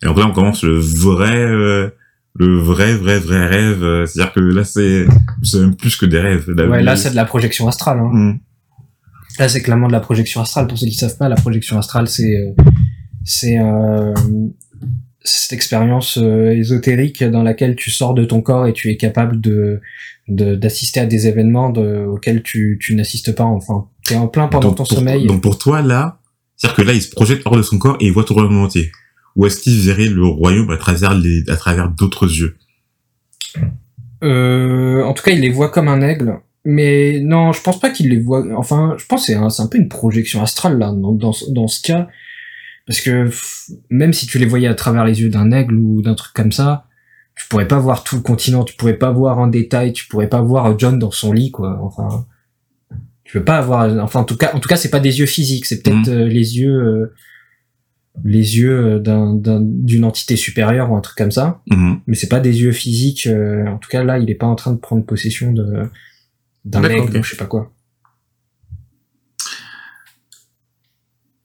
Et 0.01 0.05
donc 0.05 0.17
là, 0.17 0.27
on 0.27 0.34
commence 0.34 0.63
le 0.63 0.77
vrai, 0.77 1.38
euh, 1.38 1.89
le 2.36 2.58
vrai, 2.60 2.96
vrai, 2.96 3.20
vrai 3.20 3.48
rêve. 3.48 3.84
euh, 3.84 4.05
C'est-à-dire 4.05 4.34
que 4.34 4.39
là, 4.41 4.63
c'est, 4.63 5.05
c'est 5.41 5.60
même 5.60 5.75
plus 5.75 5.96
que 5.96 6.05
des 6.05 6.20
rêves. 6.20 6.50
Là, 6.51 6.67
Ouais, 6.67 6.84
là 6.84 6.96
c'est 6.96 7.12
de 7.12 7.15
la 7.15 7.25
projection 7.25 7.67
astrale. 7.67 8.00
Hein. 8.00 8.10
Hmm. 8.12 8.39
Là, 9.39 9.50
c'est 9.50 9.62
clairement 9.62 9.88
de 9.88 9.93
la 9.93 10.00
projection 10.01 10.41
astrale. 10.41 10.67
Pour 10.67 10.77
ceux 10.77 10.86
qui 10.88 10.93
savent 10.96 11.17
pas, 11.17 11.29
la 11.29 11.36
projection 11.36 11.77
astrale, 11.77 12.08
c'est 12.08 12.36
euh, 12.38 12.51
c'est 13.24 13.58
euh, 13.58 14.13
cette 15.24 15.53
expérience 15.53 16.18
euh, 16.22 16.51
ésotérique 16.51 17.24
dans 17.24 17.44
laquelle 17.44 17.75
tu 17.75 17.92
sors 17.92 18.13
de 18.13 18.25
ton 18.25 18.42
corps 18.42 18.68
et 18.68 18.74
tu 18.74 18.89
es 18.89 18.98
capable 18.98 19.39
de 19.39 19.80
de- 20.27 20.56
d'assister 20.56 21.00
à 21.01 21.06
des 21.06 21.27
événements 21.27 21.70
de, 21.70 22.06
auxquels 22.06 22.44
tu, 22.44 22.77
tu 22.82 22.96
n'assistes 22.96 23.34
pas. 23.36 23.44
Enfin, 23.44 23.88
t'es 24.06 24.15
en 24.15 24.27
plein 24.27 24.48
pendant 24.48 24.70
donc, 24.70 24.77
ton 24.77 24.84
pour, 24.86 24.98
sommeil. 24.98 25.27
donc 25.27 25.42
pour 25.42 25.58
toi, 25.58 25.82
là, 25.82 26.20
c'est-à-dire 26.56 26.77
que 26.77 26.82
là, 26.84 26.94
il 26.94 27.01
se 27.01 27.10
projette 27.10 27.42
hors 27.46 27.58
de 27.58 27.62
son 27.62 27.77
corps 27.77 27.98
et 28.00 28.06
il 28.06 28.12
voit 28.13 28.24
tout 28.24 28.34
le 28.34 28.42
royaume 28.42 28.63
entier. 28.63 28.92
Ou 29.36 29.46
est-ce 29.48 29.60
qu'il 29.60 29.80
verrait 29.82 30.08
le 30.08 30.25
royaume 30.25 30.70
à 30.70 30.77
travers 30.77 31.13
les, 31.13 31.44
à 31.50 31.56
travers 31.58 31.89
d'autres 31.89 32.25
yeux? 32.25 32.56
Euh, 34.24 35.03
en 35.03 35.13
tout 35.13 35.24
cas, 35.24 35.32
il 35.32 35.42
les 35.42 35.50
voit 35.50 35.70
comme 35.70 35.88
un 35.88 36.01
aigle. 36.01 36.39
Mais 36.65 37.20
non, 37.20 37.51
je 37.51 37.62
pense 37.62 37.80
pas 37.80 37.89
qu'il 37.89 38.10
les 38.10 38.20
voit. 38.20 38.46
Enfin, 38.56 38.96
je 38.98 39.06
pense 39.06 39.22
que 39.22 39.34
c'est 39.34 39.36
un, 39.38 39.50
c'est 39.50 39.62
un 39.63 39.68
peu 39.68 39.77
une 39.77 39.89
projection 39.89 40.42
astrale 40.42 40.77
là 40.77 40.94
dans, 40.94 41.34
dans 41.50 41.68
ce 41.68 41.82
cas. 41.82 42.08
Parce 42.85 42.99
que 43.01 43.29
même 43.89 44.11
si 44.13 44.27
tu 44.27 44.37
les 44.39 44.45
voyais 44.45 44.67
à 44.67 44.73
travers 44.75 45.05
les 45.05 45.21
yeux 45.21 45.29
d'un 45.29 45.51
aigle 45.51 45.75
ou 45.75 46.01
d'un 46.01 46.15
truc 46.15 46.33
comme 46.33 46.51
ça, 46.51 46.85
tu 47.35 47.47
pourrais 47.47 47.67
pas 47.67 47.79
voir 47.79 48.03
tout 48.03 48.15
le 48.17 48.21
continent, 48.21 48.63
tu 48.63 48.75
pourrais 48.75 48.97
pas 48.97 49.11
voir 49.11 49.39
en 49.39 49.47
détail, 49.47 49.93
tu 49.93 50.07
pourrais 50.07 50.27
pas 50.29 50.41
voir 50.41 50.77
John 50.77 50.99
dans 50.99 51.09
son 51.11 51.31
lit, 51.31 51.49
quoi. 51.51 51.79
Enfin, 51.81 52.25
tu 53.23 53.39
peux 53.39 53.45
pas 53.45 53.57
avoir. 53.57 53.89
Enfin, 54.03 54.19
en 54.19 54.23
tout 54.25 54.35
cas, 54.37 54.51
en 54.53 54.59
tout 54.59 54.67
cas, 54.69 54.75
c'est 54.75 54.89
pas 54.91 54.99
des 54.99 55.19
yeux 55.19 55.25
physiques, 55.25 55.65
c'est 55.65 55.81
peut-être 55.81 56.07
Mhm. 56.09 56.13
euh, 56.13 56.27
les 56.27 56.57
yeux, 56.59 56.75
euh, 56.83 57.13
les 58.23 58.57
yeux 58.57 58.77
euh, 58.95 58.99
d'un 58.99 59.33
d'un- 59.33 59.61
d'une 59.63 60.03
entité 60.03 60.35
supérieure 60.35 60.91
ou 60.91 60.95
un 60.95 61.01
truc 61.01 61.17
comme 61.17 61.31
ça. 61.31 61.61
Mhm. 61.71 62.01
Mais 62.05 62.15
c'est 62.15 62.27
pas 62.29 62.39
des 62.39 62.61
yeux 62.61 62.71
physiques. 62.73 63.25
euh, 63.27 63.65
en 63.65 63.77
tout 63.77 63.89
cas, 63.89 64.03
là, 64.03 64.19
il 64.19 64.29
est 64.29 64.35
pas 64.35 64.45
en 64.45 64.55
train 64.55 64.71
de 64.73 64.77
prendre 64.79 65.03
possession 65.05 65.51
de 65.53 65.89
d'un 66.65 66.81
aigle 66.83 67.17
ou 67.19 67.23
je 67.23 67.29
sais 67.31 67.37
pas 67.37 67.45
quoi. 67.47 67.71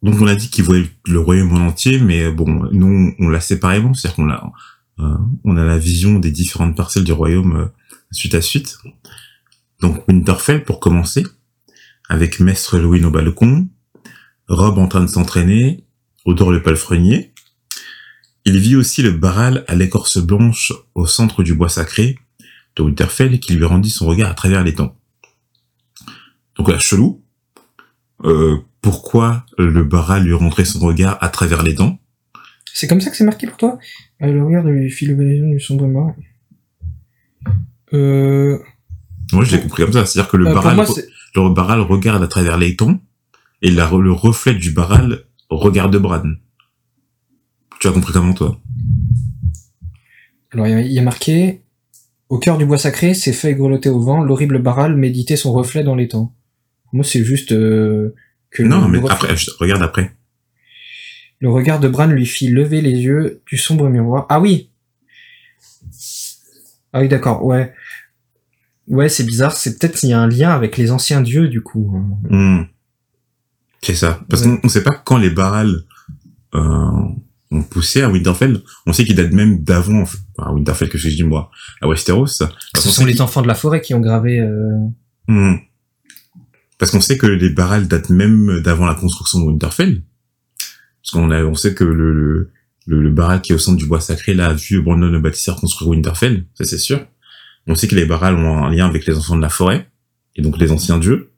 Donc 0.02 0.20
on 0.20 0.26
a 0.26 0.34
dit 0.34 0.48
qu'il 0.48 0.64
voyait 0.64 0.90
le 1.06 1.18
royaume 1.18 1.52
en 1.52 1.66
entier, 1.66 1.98
mais 1.98 2.30
bon, 2.30 2.68
nous 2.72 3.14
on 3.18 3.28
l'a 3.28 3.40
séparément, 3.40 3.94
c'est-à-dire 3.94 4.16
qu'on 4.16 4.30
a, 4.30 4.52
euh, 5.00 5.16
on 5.44 5.56
a 5.56 5.64
la 5.64 5.78
vision 5.78 6.18
des 6.18 6.30
différentes 6.30 6.76
parcelles 6.76 7.04
du 7.04 7.12
royaume 7.12 7.56
euh, 7.56 7.66
suite 8.12 8.34
à 8.34 8.40
suite. 8.40 8.78
Donc 9.80 10.06
Winterfell 10.08 10.64
pour 10.64 10.80
commencer, 10.80 11.24
avec 12.08 12.40
Maître 12.40 12.78
Louis 12.78 13.04
au 13.04 13.10
balcon, 13.10 13.68
Rob 14.48 14.78
en 14.78 14.86
train 14.86 15.02
de 15.02 15.08
s'entraîner, 15.08 15.84
Odor 16.24 16.52
le 16.52 16.62
palefrenier. 16.62 17.32
Il 18.44 18.58
vit 18.58 18.76
aussi 18.76 19.02
le 19.02 19.10
Baral 19.10 19.64
à 19.68 19.74
l'écorce 19.74 20.18
blanche 20.18 20.72
au 20.94 21.06
centre 21.06 21.42
du 21.42 21.54
bois 21.54 21.68
sacré 21.68 22.18
de 22.76 22.82
Winterfell 22.82 23.40
qui 23.40 23.54
lui 23.54 23.64
rendit 23.64 23.90
son 23.90 24.06
regard 24.06 24.30
à 24.30 24.34
travers 24.34 24.62
les 24.62 24.74
temps. 24.74 24.96
Donc 26.56 26.68
là, 26.68 26.78
chelou. 26.78 27.22
Euh, 28.24 28.58
pourquoi 28.80 29.44
le 29.58 29.82
Baral 29.84 30.24
lui 30.24 30.32
rendrait 30.34 30.64
son 30.64 30.78
regard 30.80 31.18
à 31.20 31.28
travers 31.28 31.62
les 31.62 31.74
dents? 31.74 31.98
C'est 32.72 32.86
comme 32.86 33.00
ça 33.00 33.10
que 33.10 33.16
c'est 33.16 33.24
marqué 33.24 33.46
pour 33.46 33.56
toi? 33.56 33.78
Euh, 34.22 34.32
Le 34.32 34.44
regard 34.44 34.62
de 34.64 34.70
lui 34.70 34.88
les 34.88 35.14
yeux 35.36 35.50
du 35.50 35.60
sombre 35.60 35.86
mort. 35.86 36.14
Euh, 37.92 38.58
Moi, 39.32 39.44
je 39.44 39.56
l'ai 39.56 39.62
compris 39.62 39.82
comme 39.84 39.92
ça. 39.92 40.04
C'est-à-dire 40.06 40.30
que 40.30 40.36
le 40.36 40.46
euh, 40.48 40.54
Baral, 40.54 40.76
moi, 40.76 40.86
c'est- 40.86 41.08
le 41.34 41.52
Baral 41.54 41.80
regarde 41.80 42.22
à 42.22 42.26
travers 42.28 42.56
les 42.58 42.76
temps 42.76 42.98
et 43.62 43.70
la, 43.70 43.90
le 43.90 44.12
reflet 44.12 44.54
du 44.54 44.72
Baral 44.72 45.24
regarde 45.50 45.96
Bran. 45.96 46.22
Tu 47.80 47.88
as 47.88 47.92
compris 47.92 48.12
comment, 48.12 48.34
toi? 48.34 48.60
Alors 50.50 50.66
il 50.66 50.70
y 50.70 50.74
a- 50.74 50.80
il 50.80 50.92
y 50.92 50.98
a 50.98 51.02
marqué 51.02 51.62
au 52.28 52.38
cœur 52.38 52.58
du 52.58 52.66
bois 52.66 52.78
sacré, 52.78 53.14
ses 53.14 53.32
feuilles 53.32 53.54
grelottaient 53.54 53.88
au 53.88 54.00
vent, 54.00 54.22
l'horrible 54.22 54.60
Baral 54.60 54.96
méditait 54.96 55.36
son 55.36 55.52
reflet 55.52 55.82
dans 55.84 55.94
les 55.94 56.08
temps. 56.08 56.34
Moi, 56.92 57.04
c'est 57.04 57.22
juste 57.24 57.52
euh, 57.52 58.14
que 58.50 58.62
Non, 58.62 58.88
mais 58.88 58.98
après, 59.10 59.36
je- 59.36 59.50
regarde 59.58 59.82
après. 59.82 60.14
le 61.40 61.50
regard 61.50 61.80
de 61.80 61.88
Bran 61.88 62.06
lui 62.06 62.26
fit 62.26 62.48
lever 62.48 62.80
les 62.80 62.92
yeux 62.92 63.42
du 63.46 63.56
sombre 63.58 63.88
miroir. 63.88 64.26
Ah 64.28 64.40
oui. 64.40 64.70
Ah 66.92 67.00
oui, 67.00 67.08
d'accord. 67.08 67.44
Ouais. 67.44 67.72
Ouais, 68.86 69.08
c'est 69.08 69.24
bizarre. 69.24 69.52
C'est 69.52 69.78
peut-être 69.78 69.98
qu'il 69.98 70.08
y 70.08 70.12
a 70.14 70.20
un 70.20 70.26
lien 70.28 70.50
avec 70.50 70.76
les 70.76 70.90
anciens 70.90 71.20
dieux 71.20 71.48
du 71.48 71.60
coup. 71.60 72.02
Hmm. 72.30 72.62
C'est 73.82 73.94
ça. 73.94 74.20
Parce 74.28 74.42
Ouais. 74.42 74.56
qu'on 74.58 74.60
on 74.64 74.68
sait 74.68 74.82
pas 74.82 74.94
quand 74.94 75.18
les 75.18 75.30
Baral 75.30 75.82
euh, 76.54 76.90
ont 77.50 77.62
poussé 77.62 78.00
à 78.02 78.08
Winterfell. 78.08 78.62
On 78.86 78.92
sait 78.94 79.04
qu'ils 79.04 79.14
datent 79.14 79.32
même 79.32 79.62
d'avant, 79.62 80.00
enfin, 80.00 80.18
à 80.38 80.52
Winterfell 80.52 80.88
que 80.88 80.96
je 80.98 81.08
dis 81.08 81.22
moi, 81.22 81.50
à 81.82 81.86
Westeros. 81.88 82.26
Ce 82.26 82.44
Parce 82.72 82.84
qu'on 82.86 82.90
sont 82.90 83.04
les 83.04 83.20
enfants 83.20 83.42
de 83.42 83.46
la 83.48 83.54
forêt 83.54 83.80
qui 83.82 83.92
ont 83.94 84.00
gravé. 84.00 84.40
euh, 84.40 84.78
Hmm. 85.28 85.56
Parce 86.78 86.92
qu'on 86.92 87.00
sait 87.00 87.18
que 87.18 87.26
les 87.26 87.50
Baral 87.50 87.88
datent 87.88 88.10
même 88.10 88.60
d'avant 88.60 88.86
la 88.86 88.94
construction 88.94 89.40
de 89.40 89.44
Winterfell. 89.46 90.02
Parce 91.02 91.10
qu'on 91.12 91.30
on 91.30 91.54
sait 91.54 91.74
que 91.74 91.84
le, 91.84 92.12
le, 92.12 92.50
le, 92.86 93.10
Baral 93.10 93.40
qui 93.40 93.52
est 93.52 93.54
au 93.54 93.58
centre 93.58 93.78
du 93.78 93.86
bois 93.86 94.00
sacré, 94.00 94.34
là, 94.34 94.48
a 94.48 94.54
vu 94.54 94.80
Brandon 94.80 95.10
le 95.10 95.20
bâtisseur 95.20 95.60
construire 95.60 95.90
Winterfell. 95.90 96.44
Ça, 96.54 96.64
c'est 96.64 96.78
sûr. 96.78 97.04
On 97.66 97.74
sait 97.74 97.88
que 97.88 97.94
les 97.94 98.04
Baral 98.06 98.36
ont 98.36 98.64
un 98.64 98.70
lien 98.70 98.86
avec 98.86 99.06
les 99.06 99.16
enfants 99.16 99.36
de 99.36 99.42
la 99.42 99.48
forêt. 99.48 99.88
Et 100.36 100.42
donc 100.42 100.56
les 100.58 100.70
anciens 100.70 100.98
dieux. 100.98 101.32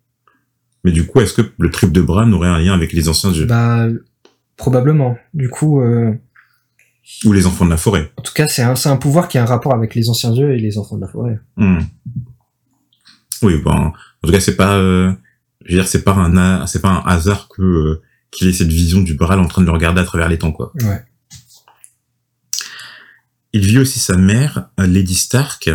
Mais 0.85 0.93
du 0.93 1.07
coup, 1.07 1.21
est-ce 1.21 1.33
que 1.33 1.43
le 1.59 1.71
trip 1.71 1.93
de 1.93 2.01
Bran 2.03 2.31
aurait 2.33 2.49
un 2.49 2.59
lien 2.59 2.75
avec 2.75 2.93
les 2.93 3.09
anciens 3.09 3.31
dieux? 3.33 3.47
Bah, 3.47 3.87
probablement. 4.57 5.17
Du 5.35 5.49
coup, 5.49 5.81
euh, 5.81 6.13
Ou 7.25 7.33
les 7.33 7.47
enfants 7.47 7.65
de 7.65 7.71
la 7.71 7.77
forêt? 7.77 8.13
en 8.19 8.23
tout 8.23 8.33
cas, 8.35 8.47
c'est 8.47 8.63
un, 8.63 8.75
c'est 8.75 8.89
un 8.89 8.97
pouvoir 8.97 9.29
qui 9.29 9.39
a 9.39 9.43
un 9.43 9.47
rapport 9.47 9.75
avec 9.75 9.95
les 9.95 10.09
anciens 10.11 10.33
dieux 10.33 10.53
et 10.53 10.59
les 10.59 10.79
enfants 10.79 10.97
de 10.97 11.03
la 11.03 11.09
forêt. 11.09 11.39
Hmm. 11.57 11.81
Oui, 13.43 13.57
bon, 13.63 13.73
en 13.73 13.93
tout 14.23 14.33
cas, 14.33 14.41
c'est 14.41 14.57
pas, 14.57 14.77
euh, 14.77 15.13
je 15.64 15.73
veux 15.73 15.81
dire, 15.81 15.88
c'est 15.88 16.02
pas 16.02 16.14
un, 16.14 16.67
c'est 16.67 16.81
pas 16.81 16.90
un 16.90 17.02
hasard 17.07 17.49
que 17.49 17.62
euh, 17.62 18.02
qu'il 18.31 18.49
ait 18.49 18.52
cette 18.52 18.73
vision 18.73 19.00
du 19.02 19.14
Baral 19.14 19.40
en 19.40 19.47
train 19.47 19.61
de 19.62 19.67
le 19.67 19.73
regarder 19.73 20.00
à 20.00 20.05
travers 20.05 20.29
les 20.29 20.38
temps, 20.38 20.52
quoi. 20.52 20.73
Ouais. 20.83 21.02
Il 23.52 23.67
vit 23.67 23.79
aussi 23.79 23.99
sa 23.99 24.17
mère, 24.17 24.71
Lady 24.79 25.17
Stark, 25.17 25.71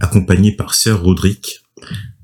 accompagnée 0.00 0.52
par 0.52 0.72
Sir 0.74 1.02
Roderick, 1.02 1.62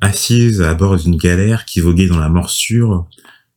assise 0.00 0.62
à 0.62 0.72
bord 0.74 0.96
d'une 0.96 1.16
galère 1.16 1.66
qui 1.66 1.80
voguait 1.80 2.06
dans 2.06 2.18
la 2.18 2.30
morsure. 2.30 3.06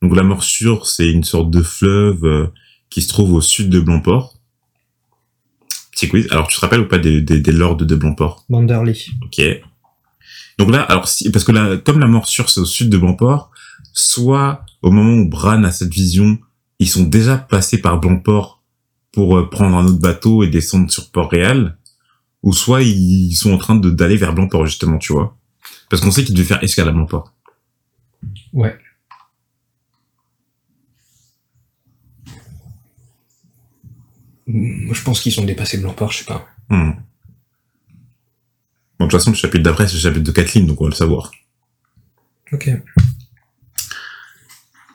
Donc 0.02 0.16
la 0.16 0.24
morsure, 0.24 0.86
c'est 0.86 1.10
une 1.10 1.24
sorte 1.24 1.50
de 1.50 1.62
fleuve 1.62 2.26
euh, 2.26 2.48
qui 2.90 3.02
se 3.02 3.08
trouve 3.08 3.34
au 3.34 3.42
sud 3.42 3.70
de 3.70 3.80
Blancport. 3.80 4.38
Petit 5.92 6.10
quiz. 6.10 6.28
Alors 6.32 6.48
tu 6.48 6.58
te 6.58 6.62
rappelles 6.62 6.82
ou 6.82 6.88
pas 6.88 6.98
des, 6.98 7.22
des, 7.22 7.40
des 7.40 7.52
lords 7.52 7.78
de 7.78 7.96
Blancport? 7.96 8.44
Manderly. 8.50 9.08
Ok. 9.24 9.42
Donc 10.58 10.72
là, 10.72 10.82
alors 10.84 11.08
si, 11.08 11.32
parce 11.32 11.46
que 11.46 11.52
là, 11.52 11.78
comme 11.78 12.00
la 12.00 12.08
morsure 12.08 12.50
c'est 12.50 12.60
au 12.60 12.66
sud 12.66 12.90
de 12.90 12.98
Blancport, 12.98 13.52
soit 13.94 14.66
au 14.82 14.92
moment 14.92 15.14
où 15.14 15.30
Bran 15.30 15.64
a 15.64 15.72
cette 15.72 15.94
vision, 15.94 16.40
ils 16.80 16.90
sont 16.90 17.04
déjà 17.04 17.38
passés 17.38 17.80
par 17.80 18.00
Blancport 18.00 18.62
pour 19.12 19.38
euh, 19.38 19.50
prendre 19.50 19.78
un 19.78 19.86
autre 19.86 20.00
bateau 20.00 20.44
et 20.44 20.48
descendre 20.48 20.90
sur 20.92 21.12
Port-Réal, 21.12 21.78
ou 22.44 22.54
soit 22.54 22.82
ils 22.82 23.34
sont 23.34 23.54
en 23.54 23.58
train 23.58 23.76
de 23.76 23.90
d'aller 23.90 24.18
vers 24.18 24.34
Blancport 24.34 24.66
justement, 24.66 24.98
tu 24.98 25.14
vois. 25.14 25.38
Parce 25.90 26.02
qu'on 26.02 26.12
sait 26.12 26.24
qu'ils 26.24 26.36
devaient 26.36 26.48
faire 26.48 26.64
escale 26.64 26.90
à 26.90 26.92
Blancport. 26.92 27.34
Ouais. 28.54 28.78
Je 34.48 35.04
pense 35.04 35.22
qu'ils 35.22 35.32
sont 35.32 35.46
dépassés 35.46 35.78
Blancport, 35.78 36.12
je 36.12 36.20
sais 36.20 36.26
pas. 36.26 36.46
Hmm. 36.70 36.92
Bon, 39.02 39.08
de 39.08 39.10
toute 39.10 39.20
façon, 39.20 39.32
le 39.32 39.36
chapitre 39.36 39.64
d'après, 39.64 39.88
c'est 39.88 39.96
le 39.96 40.00
chapitre 40.00 40.24
de 40.24 40.32
Kathleen, 40.32 40.68
donc 40.68 40.80
on 40.80 40.84
va 40.84 40.92
le 40.92 40.96
savoir. 40.96 41.32
Ok. 42.54 42.70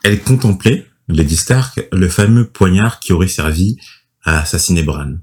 Elle 0.01 0.23
contemplait, 0.23 0.85
Lady 1.09 1.35
Stark, 1.35 1.85
le 1.91 2.07
fameux 2.07 2.47
poignard 2.47 3.01
qui 3.01 3.11
aurait 3.11 3.27
servi 3.27 3.75
à 4.23 4.39
assassiner 4.39 4.81
Bran. 4.81 5.15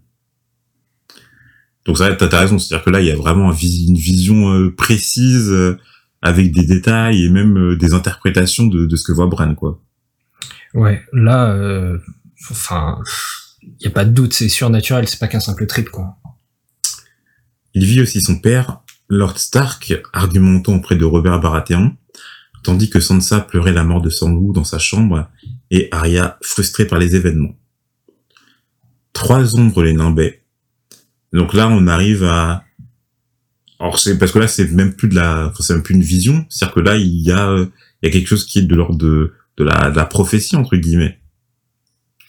Donc 1.86 1.96
ça, 1.96 2.14
t'as 2.14 2.38
raison, 2.38 2.58
c'est-à-dire 2.58 2.84
que 2.84 2.90
là, 2.90 3.00
il 3.00 3.06
y 3.06 3.10
a 3.10 3.16
vraiment 3.16 3.54
une 3.54 3.96
vision 3.96 4.52
euh, 4.52 4.70
précise, 4.70 5.48
euh, 5.50 5.78
avec 6.20 6.52
des 6.52 6.66
détails 6.66 7.24
et 7.24 7.30
même 7.30 7.56
euh, 7.56 7.76
des 7.78 7.94
interprétations 7.94 8.66
de, 8.66 8.84
de 8.84 8.96
ce 8.96 9.04
que 9.04 9.12
voit 9.12 9.28
Bran, 9.28 9.54
quoi. 9.54 9.80
Ouais, 10.74 11.02
là, 11.14 11.54
euh, 11.54 11.96
enfin, 12.50 13.00
y 13.80 13.86
a 13.86 13.90
pas 13.90 14.04
de 14.04 14.10
doute, 14.10 14.34
c'est 14.34 14.50
surnaturel, 14.50 15.08
c'est 15.08 15.20
pas 15.20 15.28
qu'un 15.28 15.40
simple 15.40 15.66
trip, 15.66 15.88
quoi. 15.88 16.18
Il 17.74 17.84
vit 17.84 18.00
aussi 18.00 18.20
son 18.20 18.38
père, 18.38 18.80
Lord 19.08 19.38
Stark, 19.38 20.00
argumentant 20.12 20.76
auprès 20.76 20.96
de 20.96 21.04
Robert 21.04 21.40
Baratheon, 21.40 21.96
tandis 22.62 22.88
que 22.88 23.00
Sansa 23.00 23.40
pleurait 23.40 23.72
la 23.72 23.84
mort 23.84 24.00
de 24.00 24.10
son 24.10 24.32
loup 24.32 24.52
dans 24.52 24.64
sa 24.64 24.78
chambre 24.78 25.28
et 25.70 25.88
Arya 25.90 26.38
frustrée 26.40 26.86
par 26.86 26.98
les 26.98 27.16
événements. 27.16 27.56
Trois 29.12 29.56
ombres 29.56 29.82
les 29.82 29.92
nimbaient. 29.92 30.44
Donc 31.32 31.52
là, 31.52 31.68
on 31.68 31.86
arrive 31.88 32.24
à... 32.24 32.64
Alors 33.80 33.98
c'est 33.98 34.18
parce 34.18 34.30
que 34.30 34.38
là, 34.38 34.48
c'est 34.48 34.70
même 34.70 34.94
plus 34.94 35.08
de 35.08 35.16
la, 35.16 35.52
c'est 35.58 35.74
même 35.74 35.82
plus 35.82 35.94
une 35.94 36.02
vision. 36.02 36.46
C'est-à-dire 36.48 36.74
que 36.74 36.80
là, 36.80 36.96
il 36.96 37.20
y 37.20 37.32
a, 37.32 37.50
euh, 37.50 37.66
il 38.02 38.06
y 38.06 38.08
a 38.08 38.12
quelque 38.12 38.28
chose 38.28 38.46
qui 38.46 38.60
est 38.60 38.62
de 38.62 38.74
l'ordre 38.74 38.96
de, 38.96 39.32
la, 39.58 39.90
de 39.90 40.00
prophétie 40.08 40.56
entre 40.56 40.76
guillemets. 40.76 41.20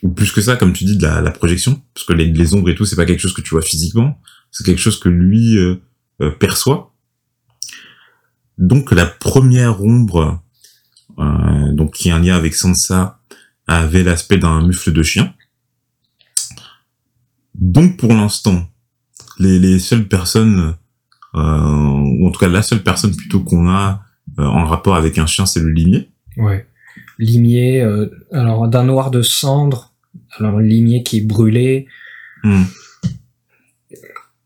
Ou 0.02 0.10
plus 0.10 0.32
que 0.32 0.42
ça, 0.42 0.56
comme 0.56 0.74
tu 0.74 0.86
dis, 0.86 0.98
de 0.98 1.04
la, 1.04 1.22
la 1.22 1.32
projection, 1.32 1.82
parce 1.94 2.06
que 2.06 2.14
les, 2.14 2.26
les 2.26 2.54
ombres 2.56 2.70
et 2.70 2.76
tout, 2.76 2.86
c'est 2.86 2.96
pas 2.96 3.06
quelque 3.06 3.22
chose 3.22 3.34
que 3.34 3.42
tu 3.42 3.52
vois 3.52 3.62
physiquement, 3.62 4.20
c'est 4.56 4.64
quelque 4.64 4.80
chose 4.80 5.00
que 5.00 5.10
lui 5.10 5.58
euh, 5.58 5.76
euh, 6.22 6.32
perçoit. 6.32 6.94
Donc 8.58 8.92
la 8.94 9.06
première 9.06 9.84
ombre, 9.84 10.42
euh, 11.20 11.74
donc 11.74 11.96
qui 11.96 12.10
a 12.10 12.16
un 12.16 12.20
lien 12.20 12.38
avec 12.38 12.56
Sansa, 12.56 13.20
avait 13.68 14.04
l'aspect 14.04 14.38
d'un 14.38 14.66
mufle 14.66 14.94
de 14.94 15.04
chien. 15.04 15.34
Donc 17.54 17.98
pour 17.98 18.14
l'instant, 18.14 18.66
les, 19.38 19.60
les 19.60 19.78
seules 19.78 20.08
personnes, 20.08 20.76
euh, 21.36 21.40
ou 21.40 22.26
en 22.26 22.32
tout 22.32 22.40
cas 22.40 22.48
la 22.48 22.62
seule 22.62 22.82
personne 22.82 23.14
plutôt 23.14 23.42
qu'on 23.42 23.68
a 23.68 24.04
euh, 24.40 24.46
en 24.46 24.66
rapport 24.66 24.96
avec 24.96 25.18
un 25.18 25.26
chien, 25.26 25.46
c'est 25.46 25.60
le 25.60 25.72
limier. 25.72 26.10
Ouais. 26.38 26.66
Limier, 27.20 27.82
euh, 27.82 28.08
alors 28.32 28.70
d'un 28.70 28.86
noir 28.86 29.12
de 29.12 29.22
cendre, 29.22 29.94
alors 30.38 30.62
limier 30.62 31.04
qui 31.04 31.18
est 31.18 31.26
brûlé, 31.26 31.88
Hmm. 32.46 32.66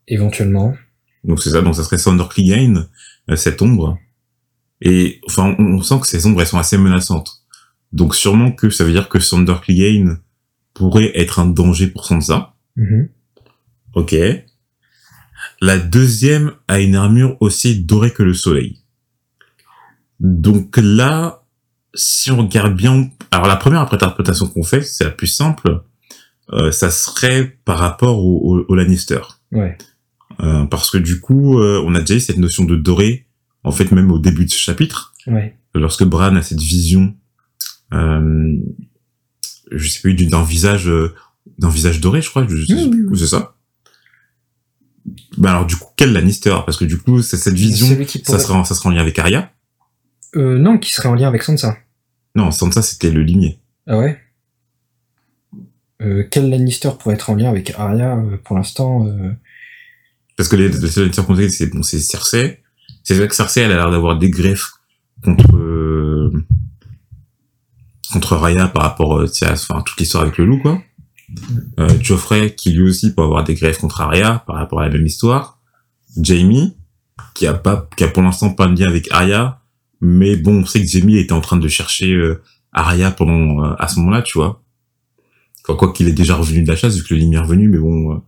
Éventuellement. 0.09 0.75
Donc 1.23 1.41
c'est 1.41 1.51
ça, 1.51 1.61
donc 1.61 1.75
ça 1.75 1.83
serait 1.83 1.97
Sander 1.97 2.25
Clegane, 2.29 2.87
euh, 3.29 3.35
cette 3.35 3.61
ombre. 3.61 3.97
Et 4.81 5.21
enfin, 5.27 5.55
on, 5.57 5.75
on 5.75 5.81
sent 5.81 5.99
que 6.01 6.07
ces 6.07 6.25
ombres, 6.25 6.41
elles 6.41 6.47
sont 6.47 6.59
assez 6.59 6.77
menaçantes. 6.77 7.43
Donc 7.91 8.15
sûrement 8.15 8.51
que 8.51 8.69
ça 8.69 8.83
veut 8.83 8.91
dire 8.91 9.09
que 9.09 9.19
Sander 9.19 9.55
Clegane 9.61 10.19
pourrait 10.73 11.11
être 11.15 11.39
un 11.39 11.47
danger 11.47 11.87
pour 11.87 12.05
Sansa. 12.05 12.53
Mhm. 12.75 13.09
Ok. 13.95 14.15
La 15.61 15.77
deuxième 15.77 16.53
a 16.67 16.79
une 16.79 16.95
armure 16.95 17.37
aussi 17.41 17.83
dorée 17.83 18.11
que 18.11 18.23
le 18.23 18.33
soleil. 18.33 18.79
Donc 20.19 20.77
là, 20.77 21.43
si 21.93 22.31
on 22.31 22.37
regarde 22.37 22.75
bien, 22.75 23.09
alors 23.31 23.47
la 23.47 23.55
première 23.55 23.81
interprétation 23.81 24.47
qu'on 24.47 24.63
fait, 24.63 24.81
c'est 24.81 25.03
la 25.03 25.11
plus 25.11 25.27
simple, 25.27 25.81
euh, 26.53 26.71
ça 26.71 26.91
serait 26.91 27.57
par 27.65 27.79
rapport 27.79 28.19
au, 28.19 28.57
au, 28.57 28.65
au 28.67 28.75
Lannister. 28.75 29.21
Ouais. 29.51 29.77
Euh, 30.41 30.65
parce 30.65 30.89
que 30.89 30.97
du 30.97 31.19
coup, 31.19 31.59
euh, 31.59 31.81
on 31.85 31.95
a 31.95 31.99
déjà 31.99 32.15
eu 32.15 32.19
cette 32.19 32.37
notion 32.37 32.63
de 32.63 32.75
doré, 32.75 33.27
en 33.63 33.71
fait 33.71 33.91
même 33.91 34.11
au 34.11 34.19
début 34.19 34.45
de 34.45 34.49
ce 34.51 34.57
chapitre, 34.57 35.13
Ouais. 35.27 35.57
lorsque 35.75 36.03
Bran 36.03 36.35
a 36.35 36.41
cette 36.41 36.61
vision, 36.61 37.13
euh, 37.93 38.55
je 39.71 39.87
sais 39.89 39.99
pas, 40.01 40.23
d'un 40.23 40.43
visage, 40.43 40.87
euh, 40.87 41.13
d'un 41.57 41.69
visage 41.69 41.99
doré, 41.99 42.21
je 42.21 42.29
crois, 42.29 42.45
je, 42.47 42.55
oui. 42.73 43.17
c'est 43.17 43.27
ça? 43.27 43.55
Bah 45.37 45.51
alors 45.51 45.65
du 45.65 45.75
coup, 45.75 45.89
quel 45.95 46.13
Lannister? 46.13 46.55
Parce 46.65 46.77
que 46.77 46.85
du 46.85 46.97
coup, 46.97 47.21
c'est 47.21 47.37
cette 47.37 47.55
vision, 47.55 47.87
ça 48.23 48.39
sera, 48.39 48.63
ça 48.63 48.75
sera 48.75 48.89
en 48.89 48.93
lien 48.93 49.01
avec 49.01 49.17
Arya? 49.19 49.51
Euh, 50.35 50.57
non, 50.59 50.77
qui 50.77 50.93
serait 50.93 51.09
en 51.09 51.15
lien 51.15 51.27
avec 51.27 51.43
Sansa. 51.43 51.77
Non, 52.35 52.51
Sansa 52.51 52.81
c'était 52.81 53.09
le 53.11 53.23
limier. 53.23 53.59
Ah 53.87 53.97
ouais? 53.97 54.19
Euh, 56.01 56.23
Quel 56.29 56.49
Lannister 56.49 56.91
pourrait 56.97 57.15
être 57.15 57.29
en 57.29 57.35
lien 57.35 57.49
avec 57.49 57.71
Arya 57.77 58.15
euh, 58.17 58.37
pour 58.43 58.55
l'instant 58.55 59.05
euh, 59.07 59.31
Parce 60.39 60.47
que 60.47 60.55
les, 60.55 60.69
Lannisters 60.69 61.25
qu'on 61.25 61.35
sait, 61.35 61.49
c'est 61.49 61.65
bon, 61.65 61.83
c'est 61.83 61.99
Cersei. 61.99 62.63
C'est 63.03 63.13
vrai 63.15 63.27
que 63.27 63.35
Cersei, 63.35 63.59
elle 63.59 63.73
a 63.73 63.75
l'air 63.75 63.91
d'avoir 63.91 64.17
des 64.17 64.29
greffes 64.29 64.71
contre 65.21 65.53
euh, 65.57 66.31
contre 68.13 68.31
Arya 68.35 68.69
par 68.69 68.83
rapport, 68.83 69.19
euh, 69.19 69.25
à 69.41 69.51
enfin, 69.51 69.81
toute 69.81 69.99
l'histoire 69.99 70.23
avec 70.23 70.37
le 70.37 70.45
loup, 70.45 70.59
quoi. 70.61 70.81
Euh, 71.81 71.89
Geoffrey, 72.01 72.55
qui 72.55 72.71
lui 72.71 72.83
aussi 72.83 73.13
peut 73.13 73.21
avoir 73.21 73.43
des 73.43 73.53
greffes 73.53 73.79
contre 73.79 73.99
Arya 73.99 74.41
par 74.47 74.55
rapport 74.55 74.79
à 74.79 74.87
la 74.87 74.93
même 74.93 75.05
histoire. 75.05 75.59
Jamie, 76.15 76.73
qui 77.33 77.45
a 77.45 77.53
pas, 77.53 77.89
qui 77.97 78.05
a 78.05 78.07
pour 78.07 78.23
l'instant 78.23 78.53
pas 78.53 78.67
de 78.67 78.79
lien 78.79 78.87
avec 78.87 79.11
Arya, 79.11 79.59
mais 79.99 80.37
bon, 80.37 80.61
on 80.61 80.65
sait 80.65 80.81
que 80.81 80.87
Jamie 80.87 81.17
était 81.17 81.33
en 81.33 81.41
train 81.41 81.57
de 81.57 81.67
chercher 81.67 82.13
euh, 82.13 82.41
Arya 82.71 83.11
pendant 83.11 83.65
euh, 83.65 83.75
à 83.77 83.89
ce 83.89 83.99
moment-là, 83.99 84.21
tu 84.21 84.37
vois. 84.37 84.63
Quoi 85.63 85.91
qu'il 85.91 86.07
est 86.07 86.13
déjà 86.13 86.35
revenu 86.35 86.63
de 86.63 86.69
la 86.69 86.77
chasse 86.77 86.95
vu 86.95 87.03
que 87.03 87.13
le 87.13 87.21
est 87.21 87.37
revenu, 87.37 87.67
mais 87.67 87.77
bon. 87.77 88.23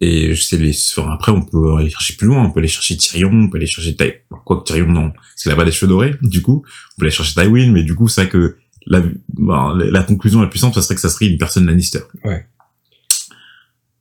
Et 0.00 0.34
je 0.34 0.42
sais 0.42 0.58
les, 0.58 0.76
enfin, 0.96 1.10
après 1.12 1.32
on 1.32 1.42
peut 1.42 1.76
aller 1.76 1.90
chercher 1.90 2.16
plus 2.16 2.26
loin, 2.26 2.44
on 2.44 2.50
peut 2.50 2.60
aller 2.60 2.68
chercher 2.68 2.96
Tyrion, 2.96 3.30
on 3.32 3.48
peut 3.48 3.56
aller 3.56 3.66
chercher 3.66 3.96
Ty... 3.96 4.12
quoi 4.44 4.60
que 4.60 4.64
Tyrion 4.64 4.88
non, 4.88 5.10
parce 5.10 5.42
qu'il 5.42 5.52
a 5.52 5.56
pas 5.56 5.64
des 5.64 5.72
cheveux 5.72 5.88
dorés, 5.88 6.14
du 6.22 6.42
coup, 6.42 6.64
on 6.64 7.00
peut 7.00 7.06
aller 7.06 7.14
chercher 7.14 7.34
Tywin, 7.34 7.72
mais 7.72 7.82
du 7.82 7.94
coup 7.94 8.08
c'est 8.08 8.22
vrai 8.22 8.30
que 8.30 8.56
la, 8.86 9.02
bon, 9.28 9.68
la, 9.74 10.02
conclusion 10.02 10.40
la 10.40 10.48
plus 10.48 10.58
simple, 10.58 10.74
ça 10.74 10.82
serait 10.82 10.94
que 10.94 11.00
ça 11.00 11.08
serait 11.08 11.26
une 11.26 11.38
personne 11.38 11.66
Lannister. 11.66 12.00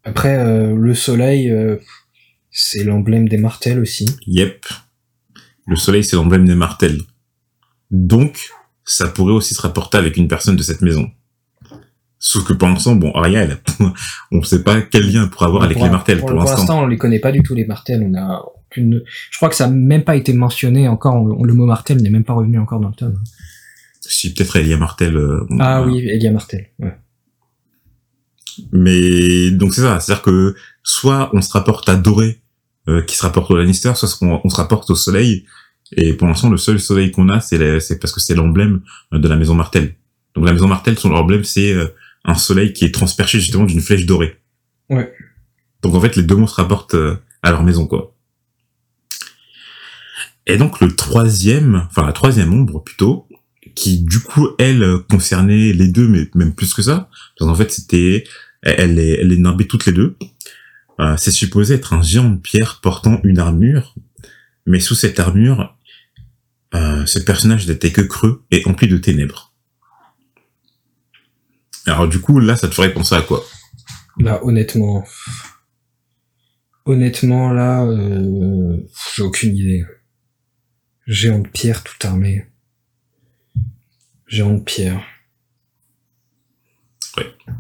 Après, 0.04 0.38
euh, 0.38 0.76
le 0.76 0.94
soleil, 0.94 1.50
euh, 1.50 1.78
c'est 2.52 2.84
l'emblème 2.84 3.28
des 3.28 3.38
martels 3.38 3.80
aussi. 3.80 4.06
Yep. 4.28 4.66
Le 5.66 5.76
soleil, 5.76 6.04
c'est 6.04 6.16
l'emblème 6.16 6.46
des 6.46 6.56
martels. 6.56 7.02
Donc, 7.90 8.52
ça 8.84 9.08
pourrait 9.08 9.34
aussi 9.34 9.56
se 9.56 9.62
rapporter 9.62 9.98
avec 9.98 10.16
une 10.18 10.28
personne 10.28 10.56
de 10.56 10.62
cette 10.62 10.82
maison. 10.82 11.10
Sauf 12.28 12.44
que 12.44 12.54
pour 12.54 12.68
l'instant, 12.68 12.96
bon, 12.96 13.12
Arya, 13.12 13.44
elle 13.44 13.52
a- 13.52 13.94
on 14.32 14.38
ne 14.38 14.44
sait 14.44 14.64
pas 14.64 14.82
quel 14.82 15.12
lien 15.12 15.24
elle 15.26 15.30
pourrait 15.30 15.46
avoir 15.46 15.62
avec 15.64 15.80
les 15.80 15.90
martels 15.90 16.18
pour, 16.20 16.30
pour, 16.30 16.40
l'instant. 16.40 16.82
on 16.84 16.88
les 16.88 16.98
connaît 16.98 17.20
pas 17.20 17.32
du 17.32 17.44
tout, 17.44 17.54
les 17.54 17.66
martels. 17.66 18.02
On 18.04 18.16
a 18.16 18.42
aucune... 18.66 19.04
Je 19.30 19.38
crois 19.38 19.48
que 19.50 19.56
ça 19.56 19.68
n'a 19.68 19.74
même 19.76 20.04
pas 20.04 20.16
été 20.16 20.34
mentionné 20.34 20.88
encore. 20.88 21.16
on- 21.16 21.44
le 21.44 21.54
mot 21.54 21.68
martel 21.68 22.02
n'est 22.02 22.10
même 22.10 22.24
pas 22.24 22.34
revenu 22.34 22.58
encore 22.58 22.80
dans 22.80 22.88
le 22.90 22.96
tome. 22.96 23.22
Si 24.02 24.34
peut-être 24.34 24.56
Elia 24.56 24.78
Martel. 24.78 25.16
euh, 25.18 25.46
on- 25.52 25.60
Ah 25.60 25.84
oui, 25.84 26.00
Elia 26.00 26.32
Martel. 26.32 26.66
Ouais. 26.80 26.96
Mais 28.72 29.52
donc 29.52 29.74
c'est 29.74 29.82
ça, 29.82 30.00
c'est-à-dire 30.00 30.24
que 30.24 30.56
soit 30.84 31.30
on 31.34 31.42
se 31.42 31.52
rapporte 31.52 31.90
à 31.90 31.96
Doré, 31.96 32.42
euh, 32.88 33.02
qui 33.02 33.16
se 33.16 33.22
rapporte 33.24 33.52
au 33.52 33.58
Lannister, 33.58 33.92
soit 33.96 34.10
on, 34.22 34.40
on 34.44 34.50
se 34.50 34.56
rapporte 34.56 34.90
au 34.90 34.96
Soleil. 34.96 35.46
Et 35.98 36.14
pour 36.14 36.28
l'instant, 36.28 36.50
le 36.50 36.58
seul 36.58 36.80
Soleil 36.80 37.12
qu'on 37.12 37.30
a, 37.30 37.40
c'est 37.42 38.00
parce 38.00 38.14
que 38.14 38.20
c'est 38.20 38.34
l'emblème 38.36 38.82
euh, 39.14 39.20
de 39.20 39.28
la 39.28 39.36
Maison 39.36 39.54
Martel. 39.56 39.96
Donc 40.36 40.46
la 40.46 40.54
Maison 40.54 40.68
Martel, 40.68 40.98
son 40.98 41.12
emblème, 41.12 41.44
c'est 41.44 41.74
euh, 41.74 41.88
un 42.26 42.36
Soleil 42.36 42.74
qui 42.74 42.86
est 42.86 42.94
transperché 42.94 43.40
justement 43.40 43.66
d'une 43.66 43.82
flèche 43.82 44.06
dorée. 44.06 44.42
Ouais. 44.90 45.14
Donc 45.82 45.96
en 45.96 46.02
fait, 46.02 46.16
les 46.16 46.24
deux 46.24 46.36
mots 46.36 46.48
se 46.48 46.56
rapportent 46.56 46.96
euh, 46.96 47.18
à 47.44 47.52
leur 47.52 47.64
maison, 47.64 47.88
quoi. 47.88 48.16
Et 50.48 50.58
donc 50.58 50.80
le 50.80 50.96
troisième, 50.96 51.88
enfin 51.90 52.06
la 52.06 52.14
troisième 52.14 52.54
ombre 52.54 52.84
plutôt, 52.84 53.28
qui 53.74 54.04
du 54.04 54.20
coup 54.20 54.50
elle 54.60 54.84
euh, 54.84 55.00
concernait 55.10 55.74
les 55.74 55.88
deux, 55.88 56.08
mais 56.08 56.30
même 56.36 56.54
plus 56.54 56.74
que 56.74 56.82
ça. 56.82 57.10
Parce 57.38 57.50
qu'en 57.50 57.56
fait 57.56 57.72
c'était, 57.72 58.24
elle, 58.62 58.92
elle 58.92 59.00
est, 59.00 59.20
elle 59.22 59.32
est 59.32 59.38
nimbée 59.38 59.68
toutes 59.68 59.86
les 59.86 59.94
deux. 59.94 60.18
Euh, 61.00 61.16
c'est 61.18 61.32
supposé 61.32 61.76
être 61.76 61.94
un 61.94 62.02
géant 62.02 62.30
de 62.30 62.40
pierre 62.40 62.80
portant 62.82 63.20
une 63.24 63.40
armure, 63.40 63.96
mais 64.66 64.80
sous 64.80 64.96
cette 64.96 65.20
armure, 65.20 65.76
euh, 66.74 67.06
ce 67.06 67.20
personnage 67.20 67.68
n'était 67.68 67.92
que 67.92 68.02
creux 68.02 68.44
et 68.52 68.64
empli 68.66 68.88
de 68.88 68.98
ténèbres. 68.98 69.54
Alors 71.86 72.08
du 72.08 72.20
coup 72.20 72.40
là, 72.40 72.56
ça 72.56 72.68
te 72.68 72.74
ferait 72.74 72.94
penser 72.94 73.16
à 73.16 73.22
quoi? 73.22 73.44
Là, 74.20 74.44
honnêtement, 74.46 75.04
honnêtement, 76.86 77.52
là, 77.52 77.84
euh, 77.84 78.78
j'ai 79.16 79.24
aucune 79.24 79.56
idée. 79.56 79.86
Géant 81.06 81.40
de 81.40 81.48
pierre 81.48 81.84
tout 81.84 82.08
armé. 82.08 82.46
Géant 84.28 84.54
de 84.54 84.62
pierre. 84.62 85.02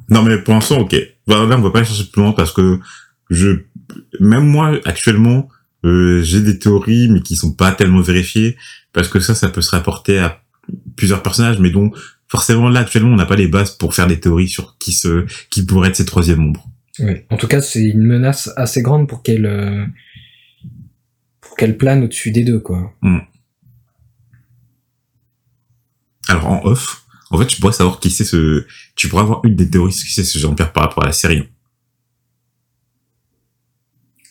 Non, 0.09 0.23
mais 0.23 0.37
pour 0.37 0.53
l'instant, 0.53 0.79
ok. 0.79 0.95
Bah, 1.27 1.45
Là, 1.45 1.57
on 1.57 1.61
va 1.61 1.71
pas 1.71 1.83
chercher 1.83 2.05
plus 2.05 2.21
loin 2.21 2.31
parce 2.31 2.51
que 2.51 2.79
je, 3.29 3.63
même 4.19 4.47
moi, 4.47 4.79
actuellement, 4.85 5.49
euh, 5.83 6.21
j'ai 6.23 6.41
des 6.41 6.57
théories, 6.57 7.07
mais 7.09 7.21
qui 7.21 7.35
sont 7.35 7.53
pas 7.53 7.71
tellement 7.71 8.01
vérifiées 8.01 8.57
parce 8.93 9.07
que 9.07 9.19
ça, 9.19 9.35
ça 9.35 9.49
peut 9.49 9.61
se 9.61 9.71
rapporter 9.71 10.19
à 10.19 10.41
plusieurs 10.95 11.21
personnages, 11.21 11.59
mais 11.59 11.69
dont 11.69 11.91
forcément 12.27 12.69
là, 12.69 12.81
actuellement, 12.81 13.13
on 13.13 13.15
n'a 13.15 13.25
pas 13.25 13.35
les 13.35 13.47
bases 13.47 13.71
pour 13.71 13.93
faire 13.93 14.07
des 14.07 14.19
théories 14.19 14.47
sur 14.47 14.77
qui 14.77 14.93
se, 14.93 15.25
qui 15.49 15.65
pourrait 15.65 15.89
être 15.89 15.95
ces 15.95 16.05
troisième 16.05 16.43
ombres. 16.43 16.67
Ouais. 16.99 17.25
En 17.29 17.37
tout 17.37 17.47
cas, 17.47 17.61
c'est 17.61 17.83
une 17.83 18.03
menace 18.03 18.49
assez 18.55 18.81
grande 18.81 19.07
pour 19.07 19.21
qu'elle, 19.21 19.45
euh, 19.45 19.85
pour 21.41 21.55
qu'elle 21.55 21.77
plane 21.77 22.03
au-dessus 22.03 22.31
des 22.31 22.43
deux, 22.43 22.59
quoi. 22.59 22.93
Alors, 26.27 26.47
en 26.47 26.65
off, 26.65 27.05
en 27.29 27.37
fait, 27.37 27.47
tu 27.47 27.59
pourrais 27.59 27.73
savoir 27.73 27.99
qui 27.99 28.09
c'est 28.09 28.23
ce, 28.23 28.65
tu 28.95 29.09
pourrais 29.09 29.23
avoir 29.23 29.43
une 29.43 29.55
des 29.55 29.69
théories 29.69 29.91
sur 29.91 30.07
qui 30.07 30.13
c'est 30.13 30.23
ce 30.23 30.39
Jean-Pierre 30.39 30.71
par 30.71 30.83
rapport 30.83 31.03
à 31.03 31.07
la 31.07 31.13
série. 31.13 31.49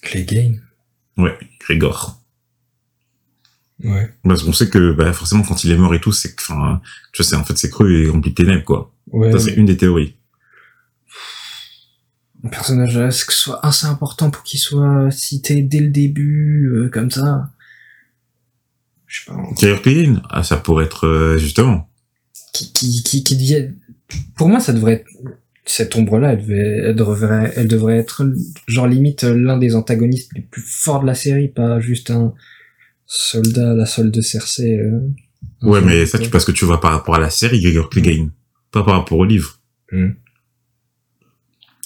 Clegane. 0.03 0.63
Ouais, 1.17 1.39
Grégor. 1.61 2.24
Ouais. 3.85 4.11
Parce 4.25 4.43
qu'on 4.43 4.53
sait 4.53 4.69
que, 4.71 4.93
bah, 4.93 5.13
forcément, 5.13 5.43
quand 5.43 5.63
il 5.65 5.71
est 5.71 5.77
mort 5.77 5.95
et 5.95 6.01
tout, 6.01 6.11
c'est 6.13 6.35
que, 6.35 6.43
enfin, 6.43 6.81
tu 7.13 7.23
vois, 7.23 7.29
c'est, 7.29 7.37
en 7.37 7.45
fait, 7.45 7.57
c'est 7.59 7.71
creux 7.71 7.93
et 7.93 8.09
rempli 8.09 8.31
de 8.31 8.35
ténèbres, 8.35 8.65
quoi. 8.65 8.93
Ouais. 9.13 9.31
Ça, 9.33 9.39
c'est 9.39 9.55
une 9.55 9.67
des 9.67 9.77
théories. 9.77 10.17
Un 12.45 12.49
personnage 12.49 12.97
là, 12.97 13.11
c'est 13.11 13.27
que 13.27 13.33
ce 13.33 13.39
soit 13.41 13.65
assez 13.65 13.87
important 13.87 14.31
pour 14.31 14.43
qu'il 14.43 14.61
soit 14.61 15.11
cité 15.11 15.63
dès 15.63 15.81
le 15.81 15.89
début, 15.91 16.69
euh, 16.75 16.89
comme 16.91 17.11
ça. 17.11 17.51
Je 19.07 19.21
sais 19.25 19.33
pas. 19.33 19.77
Clegane 19.83 20.23
Ah, 20.31 20.43
ça 20.43 20.57
pourrait 20.57 20.85
être, 20.85 21.07
euh, 21.07 21.39
justement. 21.39 21.89
Qui, 22.53 22.73
qui, 22.73 23.03
qui, 23.03 23.25
qui 23.25 23.37
devienne- 23.37 23.77
Pour 24.37 24.49
moi, 24.49 24.61
ça 24.61 24.73
devrait 24.73 24.95
être. 24.95 25.07
Cette 25.67 25.97
ombre-là, 25.97 26.33
elle, 26.35 26.43
devait- 26.43 26.81
elle, 26.89 26.95
devrait, 26.97 27.53
elle 27.57 27.69
devrait 27.69 27.97
être, 27.97 28.31
genre, 28.67 28.87
limite, 28.87 29.23
l'un 29.23 29.57
des 29.57 29.75
antagonistes 29.75 30.31
les 30.35 30.43
plus 30.43 30.61
forts 30.63 31.01
de 31.01 31.07
la 31.07 31.15
série, 31.15 31.49
pas 31.49 31.81
juste 31.81 32.11
un 32.11 32.35
soldat, 33.07 33.75
la 33.75 33.87
solde 33.87 34.11
de 34.13 34.21
Cersei. 34.21 34.79
euh, 34.79 35.09
Ouais, 35.63 35.81
mais 35.81 36.07
ça, 36.07 36.19
tu, 36.19 36.31
parce 36.31 36.45
que 36.45 36.53
tu 36.53 36.65
vois 36.65 36.81
par 36.81 36.93
rapport 36.93 37.15
à 37.15 37.19
la 37.21 37.31
série, 37.31 37.61
Gregor 37.61 37.89
Clegane. 37.91 38.31
Pas 38.71 38.83
par 38.83 38.95
rapport 38.95 39.19
au 39.19 39.25
livre. 39.25 39.59
Hmm. 39.93 40.11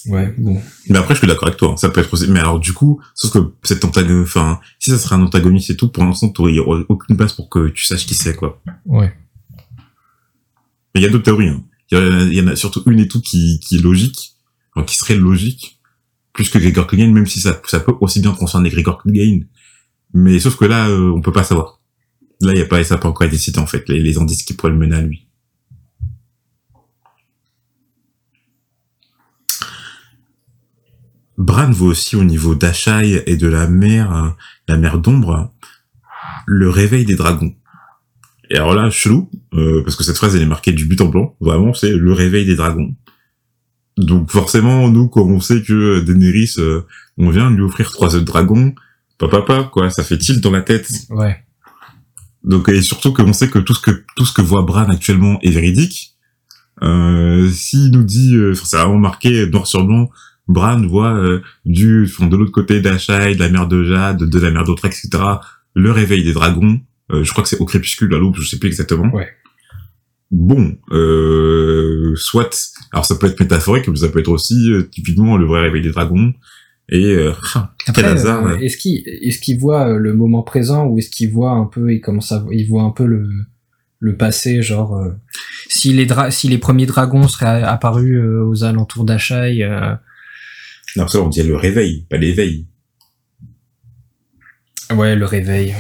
Ouais, 0.06 0.32
bon. 0.38 0.60
Mais 0.88 0.98
après, 0.98 1.14
je 1.14 1.18
suis 1.18 1.26
d'accord 1.26 1.48
avec 1.48 1.58
toi. 1.58 1.72
hein. 1.72 1.76
Ça 1.76 1.90
peut 1.90 2.00
être 2.00 2.12
aussi, 2.14 2.28
mais 2.28 2.40
alors, 2.40 2.60
du 2.60 2.72
coup, 2.72 3.00
sauf 3.14 3.32
que 3.32 3.38
cet 3.62 3.84
antagoniste, 3.84 4.28
enfin, 4.28 4.60
si 4.78 4.90
ça 4.90 4.98
serait 4.98 5.16
un 5.16 5.22
antagoniste 5.22 5.70
et 5.70 5.76
tout, 5.76 5.88
pour 5.88 6.04
l'instant, 6.04 6.32
il 6.48 6.54
y 6.54 6.60
aurait 6.60 6.84
aucune 6.88 7.16
base 7.16 7.32
pour 7.34 7.48
que 7.50 7.68
tu 7.68 7.84
saches 7.84 8.06
qui 8.06 8.14
c'est, 8.14 8.34
quoi. 8.34 8.62
Ouais. 8.86 9.12
Mais 10.94 11.00
il 11.00 11.02
y 11.02 11.06
a 11.06 11.10
d'autres 11.10 11.24
théories, 11.24 11.48
hein. 11.48 11.64
Il 11.90 11.98
y, 11.98 12.00
en 12.00 12.04
a- 12.12 12.22
il 12.24 12.34
y 12.34 12.40
en 12.40 12.46
a 12.48 12.56
surtout 12.56 12.82
une 12.86 13.00
et 13.00 13.08
tout 13.08 13.20
qui, 13.20 13.60
qui 13.60 13.76
est 13.76 13.80
logique, 13.82 14.36
enfin, 14.74 14.84
qui 14.86 14.96
serait 14.96 15.16
logique, 15.16 15.78
plus 16.32 16.48
que 16.48 16.58
Gregor 16.58 16.86
Clegane, 16.86 17.12
même 17.12 17.26
si 17.26 17.40
ça, 17.40 17.60
ça 17.66 17.80
peut 17.80 17.94
aussi 18.00 18.20
bien 18.20 18.32
concerner 18.32 18.70
Gregor 18.70 19.02
Clegane. 19.02 19.46
Mais 20.14 20.38
sauf 20.38 20.56
que 20.56 20.64
là, 20.64 20.88
euh, 20.88 21.12
on 21.14 21.20
peut 21.20 21.32
pas 21.32 21.44
savoir. 21.44 21.80
Là, 22.40 22.52
il 22.52 22.58
y 22.58 22.62
a 22.62 22.66
pas, 22.66 22.82
ça 22.84 22.98
pas 22.98 23.08
encore 23.08 23.26
été 23.26 23.36
cité, 23.36 23.58
en 23.58 23.66
fait, 23.66 23.88
les, 23.88 24.00
les 24.00 24.18
indices 24.18 24.42
qui 24.42 24.54
pourraient 24.54 24.72
le 24.72 24.78
mener 24.78 24.96
à 24.96 25.02
lui. 25.02 25.28
Bran 31.36 31.70
voit 31.70 31.88
aussi 31.88 32.16
au 32.16 32.24
niveau 32.24 32.54
d'Achai 32.56 33.22
et 33.26 33.36
de 33.36 33.46
la 33.46 33.68
mer, 33.68 34.36
la 34.66 34.76
mer 34.76 34.98
d'ombre, 34.98 35.54
le 36.46 36.68
réveil 36.68 37.04
des 37.04 37.14
dragons. 37.14 37.54
Et 38.50 38.56
alors 38.56 38.74
là, 38.74 38.90
chelou, 38.90 39.30
euh, 39.54 39.82
parce 39.84 39.94
que 39.94 40.02
cette 40.02 40.16
phrase 40.16 40.34
elle 40.34 40.42
est 40.42 40.46
marquée 40.46 40.72
du 40.72 40.86
but 40.86 41.00
en 41.00 41.06
blanc, 41.06 41.36
vraiment 41.40 41.74
c'est 41.74 41.92
le 41.92 42.12
réveil 42.12 42.44
des 42.46 42.56
dragons. 42.56 42.94
Donc 43.96 44.30
forcément, 44.30 44.88
nous, 44.88 45.08
quand 45.08 45.22
on 45.22 45.40
sait 45.40 45.62
que 45.62 46.00
Daenerys, 46.00 46.54
euh, 46.58 46.82
on 47.18 47.30
vient 47.30 47.50
lui 47.50 47.62
offrir 47.62 47.90
trois 47.90 48.14
œufs 48.14 48.20
de 48.20 48.26
papa, 49.18 49.42
papa, 49.42 49.70
quoi, 49.72 49.90
ça 49.90 50.04
fait 50.04 50.18
tilt 50.18 50.40
dans 50.40 50.50
la 50.50 50.62
tête. 50.62 50.90
Ouais. 51.10 51.36
Donc 52.44 52.68
et 52.68 52.82
surtout 52.82 53.12
qu'on 53.12 53.32
sait 53.32 53.48
que 53.48 53.58
tout 53.58 53.74
ce 53.74 53.80
que 53.80 54.04
tout 54.16 54.24
ce 54.24 54.32
que 54.32 54.42
voit 54.42 54.62
Bran 54.62 54.88
actuellement 54.88 55.38
est 55.42 55.50
véridique. 55.50 56.16
Euh, 56.82 57.48
S'il 57.50 57.90
nous 57.90 58.04
dit, 58.04 58.36
euh, 58.36 58.52
enfin, 58.52 58.64
c'est 58.64 58.76
vraiment 58.76 58.98
marqué 58.98 59.46
noir 59.46 59.66
sur 59.66 59.84
blanc, 59.84 60.08
Bran 60.46 60.80
voit 60.86 61.14
euh, 61.14 61.42
du 61.66 62.04
enfin, 62.04 62.26
de 62.26 62.36
l'autre 62.36 62.52
côté 62.52 62.80
d'Ashai, 62.80 63.34
de 63.34 63.40
la 63.40 63.50
mer 63.50 63.68
de 63.68 63.84
Jade, 63.84 64.22
de 64.22 64.38
la 64.38 64.50
mer 64.50 64.64
d'Autrek, 64.64 64.92
etc. 64.92 65.22
Le 65.74 65.90
réveil 65.90 66.24
des 66.24 66.32
dragons. 66.32 66.80
Euh, 67.10 67.24
je 67.24 67.32
crois 67.32 67.42
que 67.42 67.48
c'est 67.48 67.58
au 67.58 67.64
crépuscule, 67.64 68.14
à 68.14 68.18
l'aube, 68.18 68.36
je 68.36 68.46
sais 68.46 68.58
plus 68.58 68.68
exactement. 68.68 69.10
Ouais. 69.14 69.28
Bon, 70.30 70.76
euh, 70.90 72.14
soit, 72.16 72.74
alors 72.92 73.06
ça 73.06 73.16
peut 73.16 73.26
être 73.26 73.40
métaphorique, 73.40 73.88
mais 73.88 73.96
ça 73.96 74.08
peut 74.08 74.18
être 74.18 74.28
aussi 74.28 74.70
euh, 74.72 74.82
typiquement 74.82 75.38
le 75.38 75.46
vrai 75.46 75.62
réveil 75.62 75.82
des 75.82 75.90
dragons. 75.90 76.34
Et 76.90 77.04
euh, 77.04 77.32
quel 77.52 77.62
Après, 77.88 78.04
hasard. 78.04 78.46
euh, 78.46 78.56
est-ce 78.58 78.76
qu'il 78.78 79.02
est-ce 79.06 79.38
qu'il 79.40 79.58
voit 79.60 79.88
euh, 79.88 79.98
le 79.98 80.14
moment 80.14 80.42
présent 80.42 80.86
ou 80.86 80.98
est-ce 80.98 81.10
qu'il 81.10 81.30
voit 81.30 81.50
un 81.52 81.66
peu 81.66 81.92
il 81.92 82.00
commence 82.00 82.32
à 82.32 82.44
il 82.50 82.66
voit 82.66 82.82
un 82.82 82.90
peu 82.90 83.04
le 83.04 83.28
le 84.00 84.16
passé 84.16 84.62
genre 84.62 84.96
euh, 84.96 85.10
si 85.68 85.92
les 85.92 86.06
dra 86.06 86.30
si 86.30 86.48
les 86.48 86.56
premiers 86.58 86.86
dragons 86.86 87.28
seraient 87.28 87.62
apparus 87.62 88.18
aux 88.24 88.64
alentours 88.64 89.04
d'Achai 89.04 89.68
Non, 90.96 91.06
ça 91.08 91.20
on 91.20 91.28
dit 91.28 91.42
le 91.42 91.56
réveil, 91.56 92.06
pas 92.08 92.16
l'éveil. 92.16 92.66
ouais 94.94 95.14
le 95.14 95.26
réveil 95.26 95.74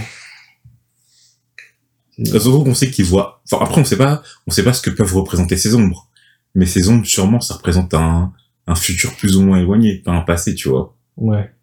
Surtout 2.24 2.64
qu'on 2.64 2.74
sait 2.74 2.90
qu'ils 2.90 3.04
voient. 3.06 3.40
Enfin 3.50 3.64
après 3.64 3.80
on 3.80 3.84
sait 3.84 3.96
pas, 3.96 4.22
on 4.46 4.50
sait 4.50 4.64
pas 4.64 4.72
ce 4.72 4.82
que 4.82 4.90
peuvent 4.90 5.14
représenter 5.14 5.56
ces 5.56 5.74
ombres. 5.74 6.10
Mais 6.54 6.66
ces 6.66 6.88
ombres 6.90 7.06
sûrement 7.06 7.40
ça 7.40 7.54
représente 7.54 7.94
un 7.94 8.32
un 8.66 8.74
futur 8.74 9.14
plus 9.16 9.36
ou 9.38 9.42
moins 9.42 9.58
éloigné, 9.58 10.02
pas 10.04 10.12
un 10.12 10.20
passé, 10.20 10.54
tu 10.54 10.68
vois. 10.68 10.94
Ouais 11.18 11.54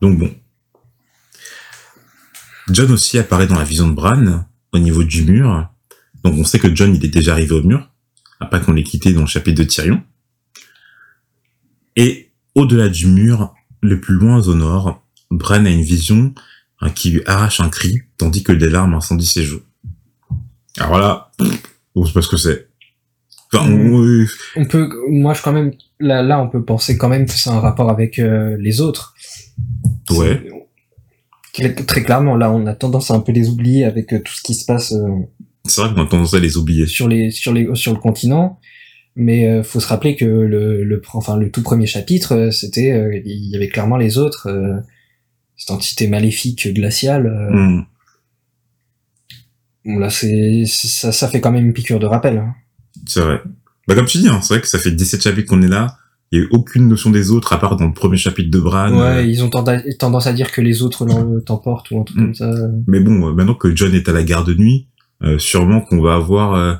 Donc 0.00 0.18
bon. 0.18 0.34
John 2.70 2.90
aussi 2.90 3.18
apparaît 3.18 3.46
dans 3.46 3.58
la 3.58 3.64
vision 3.64 3.88
de 3.88 3.94
Bran, 3.94 4.46
au 4.72 4.78
niveau 4.78 5.04
du 5.04 5.22
mur. 5.24 5.68
Donc 6.24 6.34
on 6.34 6.44
sait 6.44 6.58
que 6.58 6.74
John, 6.74 6.94
il 6.94 7.04
est 7.04 7.08
déjà 7.08 7.32
arrivé 7.32 7.54
au 7.54 7.62
mur, 7.62 7.88
après 8.40 8.60
qu'on 8.60 8.72
l'ait 8.72 8.82
quitté 8.82 9.12
dans 9.12 9.22
le 9.22 9.26
chapitre 9.26 9.62
de 9.62 9.68
Tyrion. 9.68 10.02
Et 11.94 12.32
au-delà 12.54 12.88
du 12.88 13.06
mur, 13.06 13.54
le 13.80 14.00
plus 14.00 14.14
loin 14.14 14.40
au 14.46 14.54
nord, 14.54 15.02
Bran 15.30 15.64
a 15.64 15.70
une 15.70 15.82
vision 15.82 16.34
hein, 16.80 16.90
qui 16.90 17.10
lui 17.10 17.22
arrache 17.26 17.60
un 17.60 17.68
cri, 17.68 18.02
tandis 18.18 18.42
que 18.42 18.52
des 18.52 18.68
larmes 18.68 18.94
incendient 18.94 19.26
ses 19.26 19.44
joues. 19.44 19.62
Alors 20.78 20.98
là, 20.98 21.32
on 21.94 22.04
sait 22.04 22.12
pas 22.12 22.22
ce 22.22 22.28
que 22.28 22.36
c'est. 22.36 22.68
Enfin, 23.60 23.70
on- 23.72 23.96
on 24.56 24.64
peut 24.66 24.88
moi 25.10 25.34
je 25.34 25.42
quand 25.42 25.52
même 25.52 25.72
là 26.00 26.22
là 26.22 26.40
on 26.40 26.48
peut 26.48 26.64
penser 26.64 26.96
quand 26.96 27.08
même 27.08 27.26
que 27.26 27.32
c'est 27.32 27.50
un 27.50 27.60
rapport 27.60 27.90
avec 27.90 28.18
euh, 28.18 28.56
les 28.60 28.80
autres 28.80 29.14
ouais, 30.10 30.42
très 31.86 32.02
clairement 32.02 32.36
là 32.36 32.50
on 32.52 32.66
a 32.66 32.74
tendance 32.74 33.10
à 33.10 33.14
un 33.14 33.20
peu 33.20 33.32
les 33.32 33.48
oublier 33.48 33.84
avec 33.84 34.12
euh, 34.12 34.20
tout 34.22 34.32
ce 34.32 34.42
qui 34.42 34.54
se 34.54 34.64
passe 34.66 34.92
euh, 34.92 35.08
c'est 35.64 35.80
vrai 35.80 35.94
qu'on 35.94 36.02
a 36.02 36.06
tendance 36.06 36.34
à 36.34 36.38
les 36.38 36.56
oublier. 36.56 36.86
sur 36.86 37.08
les 37.08 37.30
sur 37.30 37.52
les 37.52 37.68
sur 37.74 37.92
le 37.92 37.98
continent 37.98 38.58
mais 39.16 39.46
euh, 39.48 39.62
faut 39.62 39.80
se 39.80 39.86
rappeler 39.88 40.14
que 40.16 40.26
le, 40.26 40.84
le 40.84 41.02
enfin 41.14 41.36
le 41.38 41.50
tout 41.50 41.62
premier 41.62 41.86
chapitre 41.86 42.32
euh, 42.34 42.50
c'était 42.50 42.92
euh, 42.92 43.18
il 43.24 43.50
y 43.50 43.56
avait 43.56 43.68
clairement 43.68 43.96
les 43.96 44.18
autres 44.18 44.48
euh, 44.50 44.76
cette 45.56 45.70
entité 45.70 46.06
maléfique 46.08 46.68
glaciale 46.74 47.26
euh, 47.26 47.50
Hmm. 47.56 47.82
bon, 49.86 49.98
là 49.98 50.10
c'est 50.10 50.64
c'est- 50.66 50.88
ça 50.88 51.12
ça 51.12 51.28
fait 51.28 51.40
quand 51.40 51.52
même 51.52 51.64
une 51.66 51.72
piqûre 51.72 51.98
de 51.98 52.06
rappel 52.06 52.36
hein. 52.38 52.54
C'est 53.06 53.20
vrai. 53.20 53.42
Bah, 53.88 53.94
comme 53.94 54.06
tu 54.06 54.18
dis, 54.18 54.28
hein, 54.28 54.40
c'est 54.42 54.54
vrai 54.54 54.60
que 54.60 54.68
ça 54.68 54.78
fait 54.78 54.90
17 54.90 55.22
chapitres 55.22 55.48
qu'on 55.48 55.62
est 55.62 55.68
là. 55.68 55.96
Il 56.32 56.38
y 56.38 56.42
a 56.42 56.44
eu 56.44 56.48
aucune 56.50 56.88
notion 56.88 57.10
des 57.10 57.30
autres, 57.30 57.52
à 57.52 57.58
part 57.60 57.76
dans 57.76 57.86
le 57.86 57.92
premier 57.92 58.16
chapitre 58.16 58.50
de 58.50 58.58
Bran. 58.58 58.90
ouais 58.92 59.00
Euh, 59.18 59.22
ils 59.22 59.44
ont 59.44 59.48
tenda- 59.48 59.80
tendance 59.98 60.26
à 60.26 60.32
dire 60.32 60.50
que 60.50 60.60
les 60.60 60.82
autres 60.82 61.06
l'en- 61.06 61.38
t'emportent 61.40 61.90
ou 61.92 62.00
un 62.00 62.04
truc 62.04 62.18
Mm. 62.18 62.24
comme 62.24 62.34
ça 62.34 62.52
Mais 62.88 62.98
bon, 63.00 63.28
euh, 63.28 63.32
maintenant 63.32 63.54
que 63.54 63.74
John 63.74 63.94
est 63.94 64.08
à 64.08 64.12
la 64.12 64.24
gare 64.24 64.42
de 64.44 64.54
nuit, 64.54 64.88
euh, 65.22 65.38
sûrement 65.38 65.80
qu'on 65.80 66.00
va 66.02 66.14
avoir... 66.16 66.54
euh, 66.54 66.74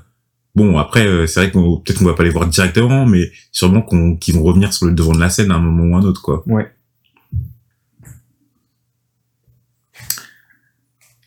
Bon, 0.57 0.79
après, 0.79 1.07
euh, 1.07 1.27
c'est 1.27 1.41
vrai 1.41 1.51
qu'on 1.51 1.77
peut-être 1.77 1.99
qu'on 1.99 2.07
va 2.07 2.15
pas 2.15 2.25
les 2.25 2.31
voir 2.31 2.47
directement, 2.49 3.05
mais 3.05 3.31
sûrement 3.53 3.83
qu'on 3.83 4.17
qu'ils 4.17 4.35
vont 4.35 4.43
revenir 4.43 4.73
sur 4.73 4.87
le 4.87 4.93
devant 4.95 5.13
de 5.13 5.21
la 5.21 5.29
scène 5.29 5.51
à 5.51 5.57
un 5.57 5.61
moment 5.61 5.85
ou 5.95 5.97
un 6.01 6.03
autre, 6.03 6.23
quoi. 6.23 6.43
ouais 6.47 6.73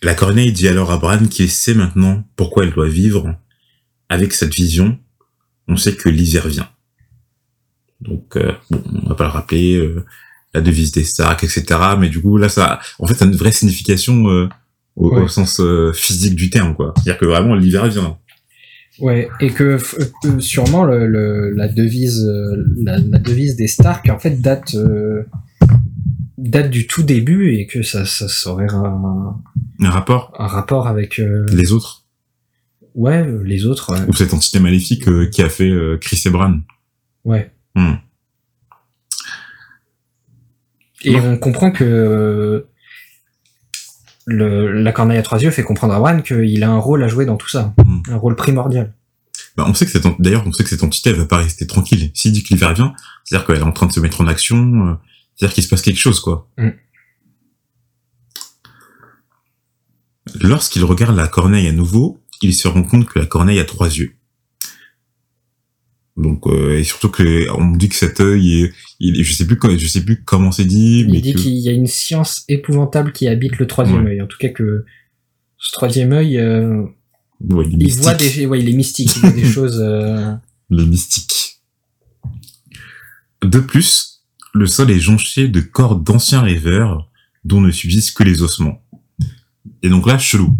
La 0.01 0.13
Corneille 0.15 0.51
dit 0.51 0.67
alors 0.67 0.91
à 0.91 0.97
Bran 0.97 1.19
qu'il 1.29 1.49
sait 1.49 1.73
maintenant 1.73 2.23
pourquoi 2.35 2.63
elle 2.63 2.71
doit 2.71 2.87
vivre. 2.87 3.35
Avec 4.09 4.33
cette 4.33 4.53
vision, 4.53 4.97
on 5.67 5.77
sait 5.77 5.93
que 5.95 6.09
l'hiver 6.09 6.47
vient. 6.47 6.69
Donc, 8.01 8.37
euh, 8.37 8.53
bon, 8.71 8.81
on 9.03 9.09
va 9.09 9.15
pas 9.15 9.25
le 9.25 9.29
rappeler, 9.31 9.75
euh, 9.77 10.03
la 10.53 10.61
devise 10.61 10.91
des 10.91 11.03
Stark, 11.03 11.43
etc. 11.43 11.65
Mais 11.99 12.09
du 12.09 12.21
coup, 12.21 12.37
là, 12.37 12.49
ça, 12.49 12.79
en 12.97 13.05
fait, 13.07 13.13
ça 13.13 13.25
a 13.25 13.27
une 13.27 13.35
vraie 13.35 13.51
signification 13.51 14.27
euh, 14.29 14.47
au, 14.95 15.11
Ouais. 15.15 15.21
au 15.21 15.27
sens 15.27 15.59
euh, 15.59 15.91
physique 15.93 16.35
du 16.35 16.49
terme, 16.49 16.75
quoi. 16.75 16.93
C'est-à-dire 16.95 17.17
que 17.19 17.25
vraiment, 17.25 17.55
l'hiver 17.55 17.87
vient. 17.87 18.17
Ouais, 18.99 19.29
et 19.39 19.51
que 19.51 19.77
f- 19.77 19.95
euh, 20.25 20.39
sûrement 20.41 20.83
le, 20.83 21.07
le- 21.07 21.51
la 21.55 21.67
devise 21.69 22.25
euh, 22.25 22.65
la, 22.83 22.97
la 22.97 23.17
devise 23.19 23.55
des 23.55 23.67
Stark 23.67 24.09
en 24.09 24.19
fait 24.19 24.41
date 24.41 24.75
euh, 24.75 25.23
date 26.37 26.69
du 26.69 26.85
tout 26.85 27.03
début 27.03 27.53
et 27.53 27.65
que 27.65 27.81
ça 27.81 28.03
ça 28.05 28.27
serait 28.27 28.67
un, 28.69 29.35
Un 29.79 29.89
rapport, 29.89 30.33
un 30.37 30.47
rapport 30.47 30.87
avec 30.87 31.17
euh, 31.19 31.45
les 31.53 31.71
autres, 31.71 31.98
ouais 32.95 33.25
euh, 33.25 33.43
les 33.43 33.65
autres 33.65 33.93
ouais. 33.93 34.05
ou 34.07 34.13
cette 34.13 34.33
entité 34.33 34.59
maléfique 34.59 35.07
euh, 35.07 35.27
qui 35.29 35.41
a 35.41 35.49
fait 35.49 35.69
euh, 35.69 35.97
Chris 35.97 36.21
et 36.25 36.29
Bran. 36.29 36.59
ouais. 37.25 37.51
Hmm. 37.75 37.93
Et 41.03 41.15
on 41.15 41.37
comprend 41.37 41.71
que 41.71 42.67
le, 44.25 44.71
la 44.83 44.91
corneille 44.91 45.17
à 45.17 45.21
trois 45.21 45.41
yeux 45.41 45.49
fait 45.51 45.63
comprendre 45.63 45.93
à 45.93 45.99
Bran 45.99 46.21
qu'il 46.21 46.63
a 46.63 46.69
un 46.69 46.77
rôle 46.77 47.03
à 47.03 47.07
jouer 47.07 47.25
dans 47.25 47.37
tout 47.37 47.47
ça, 47.47 47.73
Hmm. 47.85 48.01
un 48.09 48.17
rôle 48.17 48.35
primordial. 48.35 48.93
Bah, 49.55 49.65
on 49.67 49.73
sait 49.73 49.85
que 49.85 49.91
cette, 49.91 50.05
d'ailleurs, 50.19 50.43
on 50.45 50.51
sait 50.51 50.63
que 50.63 50.69
cette 50.69 50.83
entité, 50.83 51.09
elle 51.11 51.15
va 51.17 51.25
pas 51.25 51.37
rester 51.37 51.65
tranquille. 51.67 52.11
S'il 52.13 52.31
dit 52.33 52.43
que 52.43 52.49
l'hiver 52.53 52.73
vient, 52.73 52.93
c'est-à-dire 53.23 53.47
qu'elle 53.47 53.57
est 53.57 53.61
en 53.63 53.71
train 53.71 53.87
de 53.87 53.91
se 53.91 53.99
mettre 53.99 54.19
en 54.21 54.27
action, 54.27 54.97
c'est-à-dire 55.35 55.53
qu'il 55.53 55.63
se 55.63 55.69
passe 55.69 55.81
quelque 55.81 55.99
chose, 55.99 56.19
quoi. 56.19 56.47
Mm. 56.57 56.69
Lorsqu'il 60.41 60.83
regarde 60.83 61.15
la 61.15 61.27
corneille 61.27 61.67
à 61.67 61.71
nouveau, 61.71 62.21
il 62.41 62.53
se 62.53 62.67
rend 62.67 62.83
compte 62.83 63.07
que 63.07 63.19
la 63.19 63.25
corneille 63.25 63.59
a 63.59 63.65
trois 63.65 63.87
yeux. 63.89 64.13
Donc, 66.17 66.47
euh, 66.47 66.77
et 66.77 66.83
surtout 66.83 67.09
que, 67.09 67.49
on 67.51 67.63
me 67.63 67.77
dit 67.77 67.87
que 67.87 67.95
cet 67.95 68.19
œil 68.19 68.63
est, 68.63 68.73
il, 68.99 69.23
je 69.23 69.33
sais 69.33 69.47
plus, 69.47 69.57
je 69.77 69.87
sais 69.87 70.03
plus 70.03 70.21
comment 70.23 70.51
c'est 70.51 70.65
dit, 70.65 71.05
mais 71.09 71.19
Il 71.19 71.21
dit 71.21 71.33
que- 71.33 71.39
qu'il 71.39 71.53
y 71.57 71.69
a 71.69 71.71
une 71.71 71.87
science 71.87 72.43
épouvantable 72.49 73.13
qui 73.13 73.27
habite 73.27 73.57
le 73.57 73.67
troisième 73.67 74.03
Ouais. 74.03 74.11
œil. 74.11 74.21
En 74.21 74.27
tout 74.27 74.37
cas 74.37 74.49
que 74.49 74.83
ce 75.57 75.71
troisième 75.71 76.11
œil, 76.11 76.37
euh, 76.37 76.83
ouais, 77.41 77.65
il 77.71 77.93
voit 77.93 78.15
des, 78.15 78.45
ouais, 78.45 78.59
il 78.59 78.67
est 78.69 78.73
mystique, 78.73 79.15
il 79.15 79.19
voit 79.21 79.31
des 79.31 79.45
choses. 79.51 79.79
euh, 79.81 80.33
les 80.69 80.85
mystiques. 80.85 81.61
De 83.41 83.59
plus, 83.59 84.21
le 84.53 84.65
sol 84.67 84.91
est 84.91 84.99
jonché 84.99 85.47
de 85.47 85.61
corps 85.61 85.95
d'anciens 85.95 86.41
rêveurs 86.41 87.09
dont 87.45 87.61
ne 87.61 87.71
subsistent 87.71 88.17
que 88.17 88.23
les 88.23 88.41
ossements. 88.41 88.83
Et 89.83 89.89
donc 89.89 90.05
là, 90.05 90.17
chelou. 90.17 90.57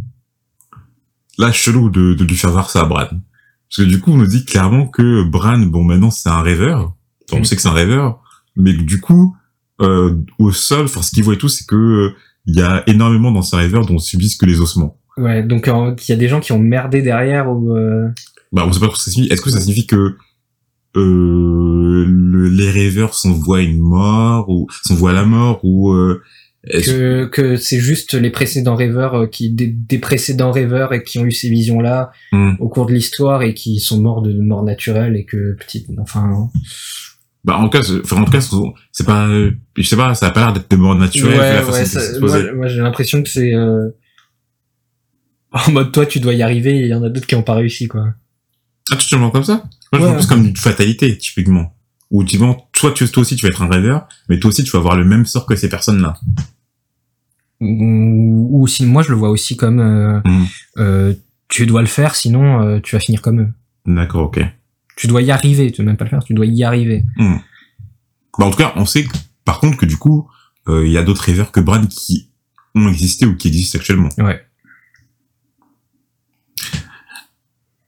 Là, 1.39 1.51
chelou 1.51 1.89
de, 1.89 2.13
de 2.13 2.23
lui 2.23 2.35
faire 2.35 2.51
voir 2.51 2.69
ça 2.69 2.81
à 2.81 2.85
Bran. 2.85 3.05
Parce 3.07 3.77
que 3.77 3.81
du 3.83 3.99
coup, 3.99 4.11
on 4.11 4.17
nous 4.17 4.27
dit 4.27 4.45
clairement 4.45 4.85
que 4.87 5.23
Bran, 5.23 5.57
bon, 5.59 5.83
maintenant, 5.83 6.11
c'est 6.11 6.29
un 6.29 6.41
rêveur. 6.41 6.93
Enfin, 7.29 7.41
on 7.41 7.43
sait 7.43 7.55
que 7.55 7.61
c'est 7.61 7.69
un 7.69 7.73
rêveur. 7.73 8.19
Mais 8.55 8.73
du 8.73 8.99
coup, 8.99 9.35
euh, 9.81 10.15
au 10.37 10.51
sol, 10.51 10.85
enfin, 10.85 11.01
ce 11.01 11.11
qu'il 11.11 11.23
voit 11.23 11.33
et 11.35 11.37
tout, 11.37 11.49
c'est 11.49 11.65
que 11.65 11.75
euh, 11.75 12.09
il 12.45 12.55
y 12.55 12.61
a 12.61 12.83
énormément 12.87 13.31
d'anciens 13.31 13.57
rêveurs 13.59 13.85
dont 13.85 13.97
subsistent 13.99 14.41
que 14.41 14.45
les 14.45 14.59
ossements. 14.59 14.97
Ouais, 15.17 15.41
donc 15.43 15.67
euh, 15.67 15.95
il 16.07 16.09
y 16.11 16.13
a 16.13 16.17
des 16.17 16.27
gens 16.27 16.39
qui 16.39 16.51
ont 16.51 16.59
merdé 16.59 17.01
derrière 17.01 17.49
ou 17.49 17.75
euh, 17.75 18.07
Bah, 18.51 18.63
on 18.67 18.71
sait 18.73 18.79
pas 18.79 18.87
ce 18.87 18.91
que 18.91 18.97
ça 18.99 19.11
signifie. 19.11 19.31
Est-ce 19.33 19.41
que 19.41 19.49
ça 19.49 19.59
signifie 19.61 19.85
que 19.87 20.15
euh, 20.97 22.05
le- 22.07 22.49
les 22.49 22.69
rêveurs 22.71 23.13
s'envoient 23.13 23.61
une 23.61 23.79
mort 23.79 24.49
ou 24.49 24.67
s'envoient 24.83 25.11
à 25.11 25.13
la 25.13 25.25
mort 25.25 25.59
ou 25.63 25.91
euh, 25.93 26.21
que, 26.67 27.25
que 27.25 27.55
c'est 27.55 27.79
juste 27.79 28.13
les 28.15 28.29
précédents 28.29 28.75
rêveurs 28.75 29.15
euh, 29.15 29.27
qui 29.27 29.49
des, 29.49 29.67
des 29.67 29.97
précédents 29.97 30.51
rêveurs 30.51 30.93
et 30.93 31.03
qui 31.03 31.17
ont 31.19 31.25
eu 31.25 31.31
ces 31.31 31.49
visions 31.49 31.79
là 31.79 32.11
Hmm. 32.31 32.53
au 32.59 32.67
cours 32.67 32.85
de 32.85 32.93
l'histoire 32.93 33.41
et 33.43 33.53
qui 33.53 33.79
sont 33.79 33.99
morts 34.01 34.21
de 34.21 34.33
mort 34.33 34.63
naturelle 34.63 35.15
et 35.15 35.23
que 35.25 35.53
petite 35.55 35.87
enfin 35.99 36.49
bah 37.45 37.57
en 37.57 37.69
tout 37.69 37.79
cas, 37.79 37.89
enfin 38.03 38.17
en 38.21 38.25
tout 38.25 38.31
cas, 38.31 38.41
c'est- 38.41 39.05
pas, 39.05 39.25
euh, 39.27 39.51
je 39.77 39.83
sais 39.83 39.95
pas, 39.95 40.13
ça 40.13 40.27
a 40.27 40.31
pas 40.31 40.41
l'air 40.41 40.53
d'être 40.53 40.69
de 40.69 40.75
mort 40.75 40.95
naturelle. 40.95 41.33
vu 41.33 41.37
la 41.39 41.61
façon 41.63 41.79
dont 42.19 42.27
ça- 42.27 42.41
moi, 42.41 42.53
moi, 42.53 42.67
j'ai 42.67 42.81
l'impression 42.81 43.23
que 43.23 43.29
c'est 43.29 43.53
euh, 43.53 43.89
en 45.51 45.71
mode 45.71 45.91
toi 45.93 46.05
tu 46.05 46.19
dois 46.19 46.33
y 46.33 46.43
arriver 46.43 46.77
et 46.77 46.81
il 46.81 46.87
y 46.87 46.93
en 46.93 47.01
a 47.03 47.09
d'autres 47.09 47.25
qui 47.27 47.35
ont 47.35 47.41
pas 47.43 47.55
réussi 47.55 47.87
quoi. 47.87 48.13
Ah, 48.91 48.95
tu 48.97 49.07
te 49.07 49.15
le 49.15 49.29
comme 49.29 49.43
ça? 49.43 49.63
Moi, 49.93 50.01
je 50.01 50.05
le 50.05 50.11
Ouais. 50.11 50.17
plus 50.17 50.25
comme 50.27 50.45
une 50.45 50.55
fatalité, 50.55 51.17
typiquement. 51.17 51.73
Où 52.11 52.23
tu 52.23 52.37
vois, 52.37 52.57
toi, 52.73 52.91
tu, 52.91 53.07
toi 53.09 53.21
aussi, 53.21 53.35
tu 53.35 53.45
vas 53.45 53.49
être 53.49 53.61
un 53.61 53.69
rêveur, 53.69 54.07
mais 54.29 54.39
toi 54.39 54.49
aussi, 54.49 54.63
tu 54.63 54.71
vas 54.71 54.79
avoir 54.79 54.95
le 54.97 55.05
même 55.05 55.25
sort 55.25 55.45
que 55.45 55.55
ces 55.55 55.69
personnes-là. 55.69 56.15
Ou, 57.61 58.47
ou 58.61 58.67
si 58.67 58.85
moi 58.85 59.01
je 59.03 59.09
le 59.09 59.15
vois 59.15 59.29
aussi 59.29 59.57
comme 59.57 59.79
euh, 59.79 60.19
Hmm. 60.23 60.45
euh, 60.77 61.13
tu 61.49 61.65
dois 61.65 61.81
le 61.81 61.87
faire 61.87 62.15
sinon 62.15 62.61
euh, 62.61 62.79
tu 62.79 62.95
vas 62.95 62.99
finir 63.01 63.21
comme 63.21 63.41
eux. 63.41 63.53
D'accord, 63.85 64.23
ok. 64.23 64.39
Tu 64.95 65.07
dois 65.07 65.21
y 65.21 65.29
arriver, 65.31 65.71
tu 65.71 65.81
veux 65.81 65.85
même 65.87 65.97
pas 65.97 66.05
le 66.05 66.09
faire, 66.09 66.23
tu 66.23 66.33
dois 66.33 66.45
y 66.45 66.63
arriver. 66.63 67.03
Hmm. 67.17 67.35
Bah, 68.37 68.45
en 68.45 68.51
tout 68.51 68.57
cas, 68.57 68.73
on 68.77 68.85
sait 68.85 69.03
que- 69.03 69.17
par 69.45 69.59
contre 69.59 69.77
que 69.77 69.85
du 69.85 69.97
coup, 69.97 70.29
euh, 70.69 70.85
il 70.87 70.91
y 70.91 70.97
a 70.97 71.03
d'autres 71.03 71.23
rêveurs 71.23 71.51
que 71.51 71.59
Bran 71.59 71.85
qui 71.85 72.29
ont 72.75 72.87
existé 72.87 73.25
ou 73.25 73.35
qui 73.35 73.49
existent 73.49 73.77
actuellement. 73.77 74.09
Ouais. 74.19 74.41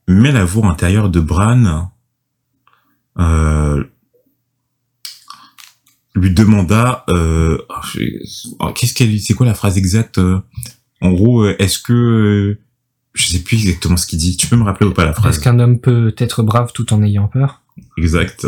Mais 0.07 0.31
la 0.31 0.43
voix 0.43 0.67
intérieure 0.67 1.09
de 1.09 1.19
Bran 1.21 1.91
euh, 3.19 3.83
lui 6.13 6.31
demanda 6.31 7.05
euh, 7.09 7.57
oh, 7.69 7.99
oh, 8.59 8.73
qu'est-ce 8.73 8.93
qu'elle 8.93 9.19
c'est 9.19 9.33
quoi 9.33 9.45
la 9.45 9.53
phrase 9.53 9.77
exacte 9.77 10.17
euh, 10.17 10.39
En 11.01 11.11
gros, 11.11 11.43
euh, 11.43 11.55
est-ce 11.59 11.79
que 11.79 11.93
euh, 11.93 12.59
je 13.13 13.27
sais 13.27 13.39
plus 13.39 13.57
exactement 13.57 13.97
ce 13.97 14.07
qu'il 14.07 14.19
dit. 14.19 14.37
Tu 14.37 14.47
peux 14.47 14.55
me 14.55 14.63
rappeler 14.63 14.87
ou 14.87 14.93
pas 14.93 15.05
la 15.05 15.13
phrase? 15.13 15.35
Est-ce 15.35 15.43
qu'un 15.43 15.59
homme 15.59 15.79
peut 15.79 16.13
être 16.17 16.43
brave 16.43 16.71
tout 16.73 16.93
en 16.93 17.03
ayant 17.03 17.27
peur? 17.27 17.61
Exact. 17.97 18.47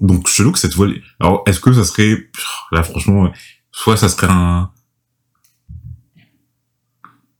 Donc 0.00 0.28
chelou 0.28 0.52
que 0.52 0.58
cette 0.58 0.74
voix. 0.74 0.88
Alors 1.20 1.42
est-ce 1.46 1.60
que 1.60 1.72
ça 1.72 1.84
serait 1.84 2.28
là 2.72 2.82
franchement, 2.82 3.30
soit 3.72 3.96
ça 3.96 4.08
serait 4.08 4.28
un 4.30 4.70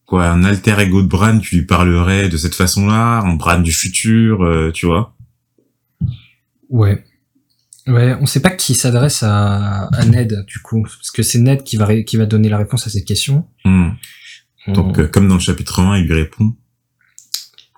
quoi, 0.06 0.26
un 0.26 0.44
alter 0.44 0.78
ego 0.80 1.02
de 1.02 1.08
Bran 1.08 1.38
qui 1.38 1.56
lui 1.56 1.66
parlerait 1.66 2.28
de 2.28 2.36
cette 2.36 2.54
façon-là, 2.54 3.20
un 3.20 3.34
Bran 3.34 3.60
du 3.60 3.72
futur, 3.72 4.42
euh, 4.42 4.70
tu 4.70 4.86
vois? 4.86 5.14
Ouais. 6.68 7.04
Ouais, 7.86 8.16
on 8.20 8.26
sait 8.26 8.40
pas 8.40 8.50
qui 8.50 8.74
s'adresse 8.74 9.22
à, 9.22 9.84
à 9.86 10.04
Ned, 10.06 10.44
du 10.46 10.58
coup. 10.60 10.82
Parce 10.82 11.10
que 11.10 11.22
c'est 11.22 11.38
Ned 11.38 11.62
qui 11.64 11.76
va, 11.76 12.02
qui 12.02 12.16
va 12.16 12.24
donner 12.26 12.48
la 12.48 12.56
réponse 12.58 12.86
à 12.86 12.90
cette 12.90 13.04
question. 13.04 13.46
Hmm. 13.64 13.90
On- 14.66 14.72
Donc 14.72 14.98
euh, 14.98 15.06
comme 15.06 15.28
dans 15.28 15.34
le 15.34 15.40
chapitre 15.40 15.80
1, 15.80 15.98
il 15.98 16.06
lui 16.06 16.14
répond. 16.14 16.54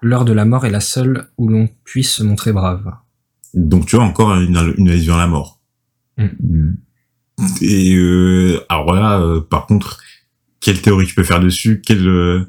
L'heure 0.03 0.25
de 0.25 0.33
la 0.33 0.45
mort 0.45 0.65
est 0.67 0.71
la 0.71 0.81
seule 0.81 1.29
où 1.39 1.49
l'on 1.49 1.69
puisse 1.85 2.11
se 2.13 2.23
montrer 2.23 2.53
brave. 2.53 2.93
Donc 3.55 3.87
tu 3.87 3.97
vois 3.97 4.05
encore 4.05 4.35
une, 4.37 4.75
une 4.77 4.89
allusion 4.89 5.15
à 5.15 5.19
la 5.19 5.27
mort. 5.27 5.61
Hmm. 6.19 6.75
Et 7.61 7.95
euh, 7.97 8.61
alors 8.69 8.95
là, 8.95 9.19
euh, 9.21 9.41
par 9.41 9.67
contre, 9.67 10.01
quelle 10.61 10.81
théorie 10.81 11.07
tu 11.07 11.15
peux 11.15 11.25
faire 11.25 11.41
dessus? 11.41 11.81
Quelles 11.85 12.07
euh, 12.07 12.49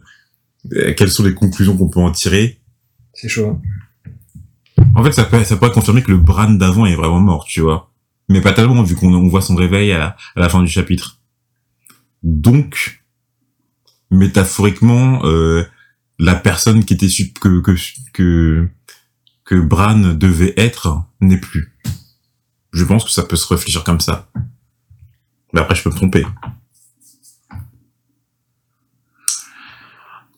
quelles 0.96 1.10
sont 1.10 1.24
les 1.24 1.34
conclusions 1.34 1.76
qu'on 1.78 1.90
peut 1.90 2.00
en 2.00 2.12
tirer? 2.12 2.60
C'est 3.14 3.30
chaud. 3.30 3.60
En 4.98 5.04
fait, 5.04 5.12
ça 5.12 5.26
peut, 5.26 5.44
ça 5.44 5.56
pourrait 5.58 5.72
confirmer 5.72 6.02
que 6.02 6.10
le 6.10 6.18
Bran 6.18 6.50
d'avant 6.50 6.88
est 6.88 6.96
vraiment 6.96 7.20
mort, 7.20 7.46
tu 7.46 7.62
vois. 7.62 7.92
Mais 8.30 8.42
pas 8.42 8.52
tellement, 8.52 8.82
vu 8.82 8.96
qu'on 8.96 9.14
on 9.14 9.28
voit 9.28 9.44
son 9.44 9.56
réveil 9.56 9.92
à 9.92 10.18
la, 10.36 10.50
fin 10.50 10.64
du 10.64 10.68
chapitre. 10.68 11.20
Donc, 12.24 13.04
métaphoriquement, 14.10 15.24
euh, 15.24 15.64
la 16.18 16.34
personne 16.34 16.84
qui 16.84 16.96
était 16.96 17.08
que, 17.40 17.62
que, 17.62 17.76
que, 18.12 18.68
que 19.46 19.56
Bran 19.56 20.00
devait 20.00 20.56
être 20.58 21.04
n'est 21.22 21.40
plus. 21.40 21.78
Je 22.74 22.84
pense 22.84 23.06
que 23.06 23.12
ça 23.12 23.22
peut 23.22 23.36
se 23.36 23.48
réfléchir 23.54 23.84
comme 23.84 24.00
ça. 24.00 24.32
Mais 25.54 25.62
après, 25.62 25.76
je 25.76 25.84
peux 25.84 25.92
me 25.92 25.96
tromper. 25.96 26.26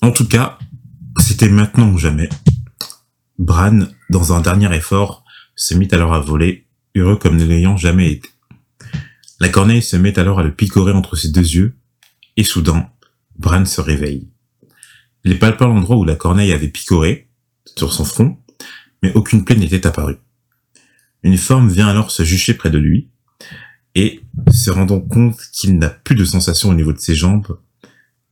En 0.01 0.11
tout 0.11 0.27
cas, 0.27 0.59
c'était 1.17 1.49
maintenant 1.49 1.91
ou 1.91 1.97
jamais. 1.97 2.27
Bran, 3.39 3.87
dans 4.09 4.33
un 4.33 4.41
dernier 4.41 4.75
effort, 4.75 5.23
se 5.55 5.73
mit 5.73 5.87
alors 5.91 6.13
à 6.13 6.19
voler, 6.19 6.67
heureux 6.95 7.15
comme 7.15 7.37
ne 7.37 7.45
l'ayant 7.45 7.77
jamais 7.77 8.11
été. 8.11 8.29
La 9.39 9.47
corneille 9.47 9.81
se 9.81 9.95
met 9.95 10.19
alors 10.19 10.39
à 10.39 10.43
le 10.43 10.53
picorer 10.53 10.91
entre 10.91 11.15
ses 11.15 11.31
deux 11.31 11.55
yeux, 11.55 11.77
et 12.35 12.43
soudain, 12.43 12.89
Bran 13.37 13.63
se 13.63 13.79
réveille. 13.79 14.27
Il 15.23 15.39
palpa 15.39 15.65
l'endroit 15.65 15.95
où 15.95 16.03
la 16.03 16.17
corneille 16.17 16.51
avait 16.51 16.67
picoré, 16.67 17.29
sur 17.77 17.93
son 17.93 18.03
front, 18.03 18.37
mais 19.01 19.13
aucune 19.13 19.45
plaie 19.45 19.55
n'était 19.55 19.87
apparue. 19.87 20.17
Une 21.23 21.37
forme 21.37 21.69
vient 21.69 21.87
alors 21.87 22.11
se 22.11 22.23
jucher 22.23 22.53
près 22.55 22.69
de 22.69 22.77
lui, 22.77 23.09
et, 23.95 24.19
se 24.51 24.69
rendant 24.69 24.99
compte 24.99 25.39
qu'il 25.53 25.77
n'a 25.77 25.89
plus 25.89 26.15
de 26.15 26.25
sensation 26.25 26.69
au 26.69 26.73
niveau 26.73 26.91
de 26.91 26.99
ses 26.99 27.15
jambes, 27.15 27.57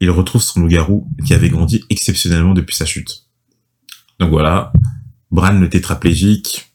il 0.02 0.10
retrouve 0.10 0.42
son 0.42 0.60
loup-garou 0.60 1.10
qui 1.26 1.34
avait 1.34 1.50
grandi 1.50 1.86
exceptionnellement 1.90 2.54
depuis 2.54 2.76
sa 2.76 2.86
chute. 2.86 3.28
Donc 4.20 4.32
voilà, 4.32 4.74
Bran 5.32 5.54
le 5.60 5.70
tétraplégique, 5.70 6.72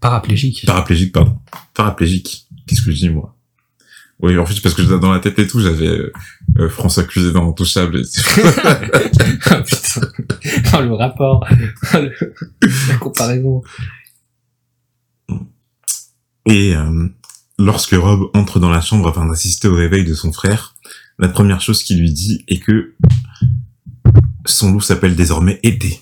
Paraplégique. 0.00 0.64
paraplégique, 0.66 1.12
pardon, 1.12 1.38
paraplégique. 1.74 2.46
Qu'est-ce 2.66 2.82
que 2.82 2.90
je 2.92 2.98
dis 2.98 3.08
moi? 3.08 3.36
Oui, 4.20 4.38
en 4.38 4.46
fait, 4.46 4.60
parce 4.60 4.74
que 4.76 4.82
dans 4.82 5.10
la 5.12 5.18
tête 5.18 5.38
et 5.40 5.48
tout, 5.48 5.60
j'avais 5.60 5.88
euh, 6.58 6.68
François 6.68 7.02
Cluzet 7.02 7.32
dans 7.32 7.48
Intouchable. 7.50 7.98
Et... 7.98 8.02
Putain. 9.64 10.00
Oh, 10.74 10.80
le 10.80 10.92
rapport. 10.94 11.44
Oh, 11.94 11.96
le- 11.98 12.34
La 12.88 12.96
comparaison. 12.98 13.62
Et 16.46 16.74
euh, 16.76 17.08
lorsque 17.58 17.92
Rob 17.94 18.30
entre 18.34 18.60
dans 18.60 18.70
la 18.70 18.80
chambre 18.80 19.08
afin 19.08 19.26
d'assister 19.26 19.66
au 19.68 19.74
réveil 19.74 20.04
de 20.04 20.14
son 20.14 20.32
frère, 20.32 20.74
la 21.18 21.28
première 21.28 21.60
chose 21.60 21.82
qu'il 21.82 21.98
lui 22.00 22.12
dit 22.12 22.44
est 22.48 22.58
que 22.60 22.94
son 24.46 24.72
loup 24.72 24.80
s'appelle 24.80 25.14
désormais 25.16 25.58
Été. 25.62 26.00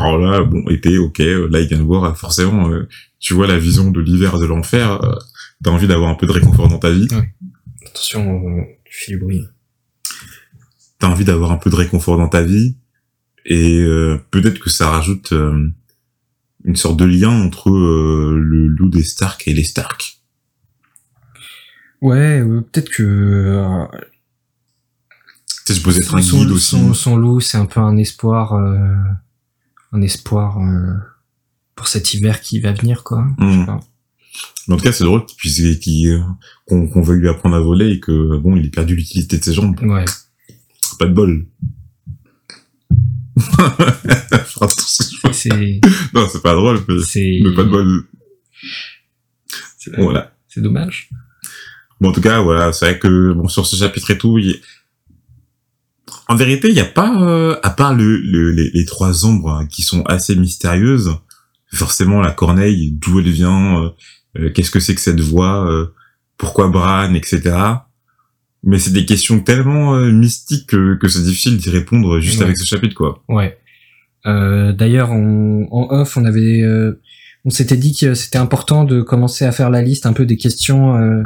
Alors 0.00 0.18
là, 0.18 0.42
bon, 0.42 0.62
Été, 0.68 0.98
ok, 0.98 1.18
là 1.18 1.60
il 1.60 1.68
vient 1.68 1.78
de 1.78 1.82
voir, 1.84 2.04
euh, 2.04 2.14
forcément, 2.14 2.68
euh, 2.70 2.88
tu 3.20 3.34
vois 3.34 3.46
la 3.46 3.58
vision 3.58 3.90
de 3.90 4.00
l'hiver 4.00 4.38
de 4.38 4.46
l'enfer, 4.46 5.02
euh, 5.04 5.14
t'as 5.62 5.70
envie 5.70 5.86
d'avoir 5.86 6.10
un 6.10 6.14
peu 6.14 6.26
de 6.26 6.32
réconfort 6.32 6.68
dans 6.68 6.78
ta 6.78 6.90
vie, 6.90 7.08
Attention, 7.86 8.42
euh, 8.48 8.62
tu 8.84 8.98
fais 9.04 9.12
du 9.12 9.18
bruit. 9.18 9.44
t'as 10.98 11.08
envie 11.08 11.24
d'avoir 11.24 11.52
un 11.52 11.56
peu 11.58 11.70
de 11.70 11.76
réconfort 11.76 12.16
dans 12.18 12.28
ta 12.28 12.42
vie, 12.42 12.76
et 13.46 13.80
euh, 13.80 14.18
peut-être 14.30 14.58
que 14.58 14.70
ça 14.70 14.90
rajoute 14.90 15.32
euh, 15.32 15.68
une 16.64 16.76
sorte 16.76 16.96
de 16.98 17.04
lien 17.04 17.30
entre 17.30 17.70
le 17.70 18.66
loup 18.68 18.88
des 18.88 19.02
Stark 19.02 19.46
et 19.46 19.52
les 19.54 19.64
Stark. 19.64 20.18
Ouais, 22.00 22.42
peut-être 22.72 22.90
que 22.90 23.86
Tu 25.66 25.72
sais, 25.72 25.80
je 25.80 25.84
peux 25.84 25.96
être 25.96 26.14
un 26.14 26.22
son, 26.22 26.38
guide 26.42 26.50
aussi. 26.52 26.66
son, 26.70 26.94
son 26.94 27.16
loup, 27.16 27.40
c'est 27.40 27.56
un 27.58 27.66
peu 27.66 27.80
un 27.80 27.96
espoir, 27.96 28.54
euh, 28.54 28.94
un 29.94 30.02
espoir 30.02 30.58
euh, 30.58 30.94
pour 31.74 31.88
cet 31.88 32.12
hiver 32.14 32.40
qui 32.40 32.60
va 32.60 32.72
venir, 32.72 33.04
quoi. 33.04 33.26
Je 33.38 33.60
sais 33.60 33.66
pas. 33.66 33.80
Mais 34.66 34.74
en 34.74 34.76
tout 34.76 34.84
cas, 34.84 34.92
c'est 34.92 35.04
drôle 35.04 35.24
qu'il, 35.26 36.08
euh, 36.08 36.20
qu'on 36.66 37.02
veuille 37.02 37.20
lui 37.20 37.28
apprendre 37.28 37.54
à 37.54 37.60
voler 37.60 37.90
et 37.92 38.00
que 38.00 38.36
bon, 38.38 38.56
il 38.56 38.66
ait 38.66 38.70
perdu 38.70 38.96
l'utilité 38.96 39.38
de 39.38 39.44
ses 39.44 39.54
jambes. 39.54 39.78
Ouais. 39.82 40.04
Pas 40.98 41.06
de 41.06 41.12
bol. 41.12 41.46
Non, 46.14 46.28
c'est 46.30 46.42
pas 46.42 46.54
drôle, 46.54 46.80
mais, 46.88 47.52
pas 47.54 47.64
de 47.64 47.68
bol. 47.68 48.04
c'est, 49.78 49.90
Voilà. 49.98 50.32
c'est 50.48 50.60
dommage. 50.60 51.10
Bon, 52.00 52.10
en 52.10 52.12
tout 52.12 52.20
cas, 52.20 52.40
voilà, 52.40 52.72
c'est 52.72 52.86
vrai 52.90 52.98
que 52.98 53.32
bon 53.32 53.48
sur 53.48 53.66
ce 53.66 53.76
chapitre 53.76 54.10
et 54.12 54.18
tout, 54.18 54.38
il... 54.38 54.60
en 56.28 56.36
vérité, 56.36 56.68
il 56.68 56.74
n'y 56.74 56.80
a 56.80 56.84
pas, 56.86 57.20
euh, 57.22 57.56
à 57.62 57.70
part 57.70 57.94
le, 57.94 58.16
le- 58.18 58.50
les, 58.52 58.70
les 58.72 58.84
trois 58.84 59.24
ombres 59.26 59.50
hein, 59.50 59.66
qui 59.66 59.82
sont 59.82 60.02
assez 60.04 60.34
mystérieuses. 60.36 61.16
Forcément, 61.72 62.20
la 62.20 62.30
corneille, 62.30 62.92
d'où 62.92 63.18
elle 63.20 63.30
vient, 63.30 63.82
euh, 63.82 63.88
euh, 64.38 64.50
qu'est-ce 64.52 64.70
que 64.70 64.80
c'est 64.80 64.94
que 64.94 65.00
cette 65.00 65.20
voix, 65.20 65.68
euh, 65.68 65.86
pourquoi 66.36 66.68
Bran, 66.68 67.12
etc. 67.14 67.56
Mais 68.62 68.78
c'est 68.78 68.92
des 68.92 69.04
questions 69.04 69.40
tellement 69.40 69.94
euh, 69.96 70.10
mystiques 70.12 70.68
que, 70.68 70.94
que 70.96 71.08
c'est 71.08 71.22
difficile 71.22 71.56
d'y 71.58 71.70
répondre 71.70 72.20
juste 72.20 72.38
Ouais. 72.38 72.44
avec 72.44 72.56
ce 72.58 72.64
chapitre, 72.64 72.94
quoi. 72.94 73.22
Ouais. 73.28 73.58
Euh, 74.26 74.72
d'ailleurs, 74.72 75.10
on, 75.10 75.66
en 75.70 75.88
off, 76.00 76.16
on 76.16 76.24
avait, 76.24 76.62
euh, 76.62 77.00
on 77.44 77.50
s'était 77.50 77.76
dit 77.76 77.94
que 77.94 78.14
c'était 78.14 78.38
important 78.38 78.84
de 78.84 79.02
commencer 79.02 79.44
à 79.44 79.52
faire 79.52 79.68
la 79.68 79.82
liste 79.82 80.06
un 80.06 80.12
peu 80.14 80.24
des 80.26 80.36
questions, 80.38 80.96
euh, 80.96 81.22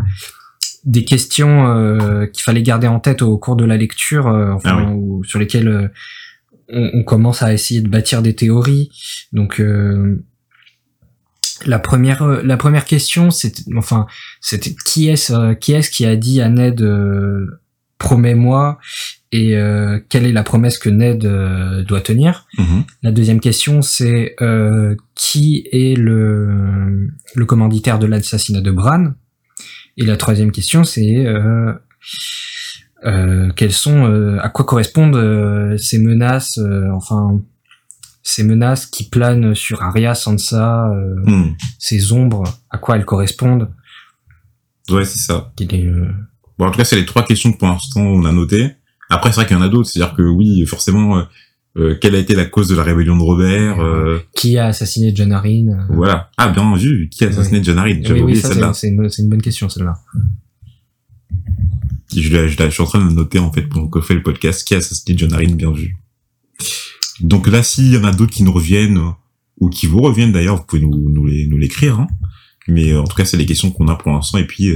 des 0.84 1.04
questions 1.04 1.66
euh, 1.66 2.26
qu'il 2.26 2.42
fallait 2.42 2.62
garder 2.62 2.86
en 2.86 3.00
tête 3.00 3.22
au 3.22 3.36
cours 3.38 3.56
de 3.56 3.64
la 3.64 3.76
lecture, 3.76 4.26
euh, 4.26 4.52
enfin, 4.52 4.86
Ah 4.86 4.92
ou 4.92 5.24
sur 5.24 5.38
lesquelles 5.38 5.68
euh, 5.68 5.88
on, 6.68 6.90
on 6.94 7.04
commence 7.04 7.42
à 7.42 7.52
essayer 7.52 7.80
de 7.80 7.88
bâtir 7.88 8.22
des 8.22 8.34
théories. 8.34 8.90
Donc, 9.32 9.60
euh, 9.60 10.24
la 11.66 11.78
première, 11.78 12.24
la 12.44 12.56
première 12.56 12.84
question, 12.84 13.30
c'était, 13.30 13.62
enfin, 13.76 14.06
c'était 14.40 14.74
qui 14.84 15.08
est-ce, 15.08 15.32
euh, 15.32 15.54
qui 15.54 15.72
est-ce 15.72 15.90
qui 15.90 16.06
a 16.06 16.14
dit 16.14 16.40
à 16.40 16.48
Ned, 16.48 16.80
euh, 16.80 17.46
promets-moi, 17.98 18.78
et 19.32 19.56
euh, 19.56 19.98
quelle 20.08 20.24
est 20.24 20.32
la 20.32 20.44
promesse 20.44 20.78
que 20.78 20.88
Ned 20.88 21.24
euh, 21.24 21.82
doit 21.82 22.00
tenir? 22.00 22.46
Mhm. 22.58 22.84
La 23.02 23.10
deuxième 23.10 23.40
question, 23.40 23.82
c'est 23.82 24.36
euh, 24.40 24.94
qui 25.16 25.66
est 25.72 25.98
le, 25.98 27.08
le 27.34 27.44
commanditaire 27.44 27.98
de 27.98 28.06
l'assassinat 28.06 28.60
de 28.60 28.70
Bran? 28.70 29.14
Et 29.98 30.04
la 30.06 30.16
troisième 30.16 30.52
question, 30.52 30.84
c'est 30.84 31.26
euh, 31.26 31.72
euh, 33.04 33.50
quelles 33.56 33.72
sont, 33.72 34.06
euh, 34.06 34.38
à 34.40 34.48
quoi 34.48 34.64
correspondent 34.64 35.16
euh, 35.16 35.76
ces 35.76 35.98
menaces, 35.98 36.58
euh, 36.58 36.88
enfin 36.94 37.40
ces 38.22 38.44
menaces 38.44 38.86
qui 38.86 39.08
planent 39.08 39.54
sur 39.54 39.82
Arya, 39.82 40.14
Sansa, 40.14 40.88
euh, 40.90 41.14
Hmm. 41.24 41.54
ces 41.78 42.12
ombres, 42.12 42.44
à 42.70 42.78
quoi 42.78 42.96
elles 42.96 43.04
correspondent? 43.04 43.70
Ouais, 44.90 45.04
c'est 45.04 45.18
ça. 45.18 45.52
Est, 45.60 45.86
Bon, 46.58 46.66
en 46.66 46.70
tout 46.70 46.78
cas, 46.78 46.84
c'est 46.84 46.96
les 46.96 47.06
trois 47.06 47.24
questions 47.24 47.52
que 47.52 47.58
pour 47.58 47.68
l'instant 47.68 48.00
on 48.00 48.24
a 48.24 48.32
notées. 48.32 48.72
Après, 49.10 49.30
c'est 49.30 49.36
vrai 49.36 49.46
qu'il 49.46 49.56
y 49.56 49.60
en 49.60 49.62
a 49.62 49.68
d'autres. 49.68 49.88
C'est-à-dire 49.88 50.14
que 50.14 50.22
oui, 50.22 50.64
forcément, 50.66 51.24
euh, 51.78 51.96
quelle 52.00 52.14
a 52.14 52.18
été 52.18 52.34
la 52.34 52.44
cause 52.44 52.68
de 52.68 52.74
la 52.74 52.82
rébellion 52.82 53.16
de 53.16 53.22
Robert 53.22 53.80
euh, 53.80 54.18
Qui 54.34 54.58
a 54.58 54.66
assassiné 54.66 55.12
John 55.14 55.32
Arryn 55.32 55.68
euh, 55.68 55.94
Voilà. 55.94 56.30
Ah, 56.36 56.48
bien 56.48 56.74
vu. 56.76 57.08
Qui 57.08 57.24
a 57.24 57.28
assassiné 57.28 57.62
John 57.62 57.78
Arryn 57.78 58.00
J'avais 58.02 58.20
Oui, 58.20 58.22
oublié 58.22 58.40
celle-là. 58.40 58.72
c'est 58.72 58.88
une, 58.88 59.28
bonne 59.28 59.42
question, 59.42 59.68
celle-là. 59.68 59.94
Je, 62.16 62.70
suis 62.70 62.82
en 62.82 62.86
train 62.86 63.06
de 63.06 63.12
noter 63.12 63.38
en 63.38 63.52
fait 63.52 63.62
pendant 63.62 63.88
que 63.88 64.00
fait 64.00 64.14
le 64.14 64.22
podcast 64.22 64.66
qui 64.66 64.74
a 64.74 64.78
assassiné 64.78 65.16
John 65.16 65.32
Arryn, 65.32 65.54
bien 65.54 65.70
vu. 65.70 65.96
Donc 67.20 67.46
là, 67.46 67.62
s'il 67.62 67.92
y 67.92 67.96
en 67.96 68.04
a 68.04 68.12
d'autres 68.12 68.32
qui 68.32 68.42
nous 68.42 68.52
reviennent 68.52 69.00
ou 69.60 69.68
qui 69.68 69.86
vous 69.86 70.00
reviennent 70.00 70.32
d'ailleurs, 70.32 70.56
vous 70.56 70.64
pouvez 70.64 70.82
nous, 70.82 71.08
nous 71.08 71.58
l'écrire. 71.58 72.00
Hein. 72.00 72.08
Mais 72.66 72.92
euh, 72.92 73.02
en 73.02 73.04
tout 73.04 73.16
cas, 73.16 73.24
c'est 73.24 73.36
les 73.36 73.46
questions 73.46 73.70
qu'on 73.70 73.88
a 73.88 73.94
pour 73.94 74.10
l'instant 74.10 74.38
et 74.38 74.46
puis 74.46 74.70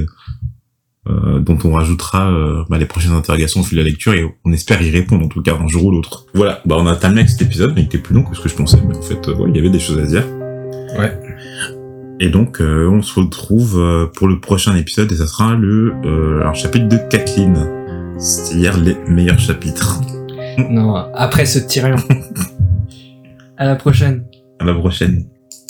euh, 1.08 1.40
dont 1.40 1.58
on 1.64 1.72
rajoutera 1.72 2.30
euh, 2.30 2.64
bah, 2.68 2.78
les 2.78 2.86
prochaines 2.86 3.12
interrogations 3.12 3.60
au 3.60 3.64
fil 3.64 3.78
de 3.78 3.82
la 3.82 3.88
lecture 3.88 4.14
et 4.14 4.24
on 4.44 4.52
espère 4.52 4.80
y 4.82 4.90
répondre 4.90 5.24
en 5.24 5.28
tout 5.28 5.42
cas 5.42 5.56
un 5.60 5.66
jour 5.66 5.86
ou 5.86 5.90
l'autre. 5.90 6.26
Voilà, 6.34 6.60
bah 6.64 6.76
on 6.78 6.86
a 6.86 6.96
terminé 6.96 7.22
avec 7.22 7.30
cet 7.30 7.42
épisode, 7.42 7.72
mais 7.74 7.82
il 7.82 7.86
était 7.86 7.98
plus 7.98 8.14
long 8.14 8.22
que 8.22 8.36
ce 8.36 8.40
que 8.40 8.48
je 8.48 8.54
pensais. 8.54 8.78
Mais 8.86 8.96
en 8.96 9.02
fait, 9.02 9.28
euh, 9.28 9.34
ouais, 9.34 9.50
il 9.50 9.56
y 9.56 9.58
avait 9.58 9.70
des 9.70 9.80
choses 9.80 9.98
à 9.98 10.06
dire. 10.06 10.24
Ouais. 10.98 11.12
Et 12.22 12.28
donc, 12.28 12.60
euh, 12.60 12.88
on 12.88 13.02
se 13.02 13.18
retrouve 13.18 13.80
euh, 13.80 14.06
pour 14.06 14.28
le 14.28 14.38
prochain 14.38 14.76
épisode 14.76 15.10
et 15.10 15.16
ça 15.16 15.26
sera 15.26 15.56
le 15.56 15.92
euh, 16.04 16.40
alors, 16.40 16.54
chapitre 16.54 16.86
de 16.86 16.96
Kathleen, 17.10 17.68
c'est-à-dire 18.16 18.78
les 18.78 18.96
meilleurs 19.08 19.40
chapitres. 19.40 20.00
Non, 20.70 20.94
après 20.94 21.46
ce 21.46 21.58
Tyrion. 21.58 21.96
à 23.56 23.66
la 23.66 23.74
prochaine. 23.74 24.24
À 24.60 24.64
la 24.64 24.74
prochaine. 24.74 25.26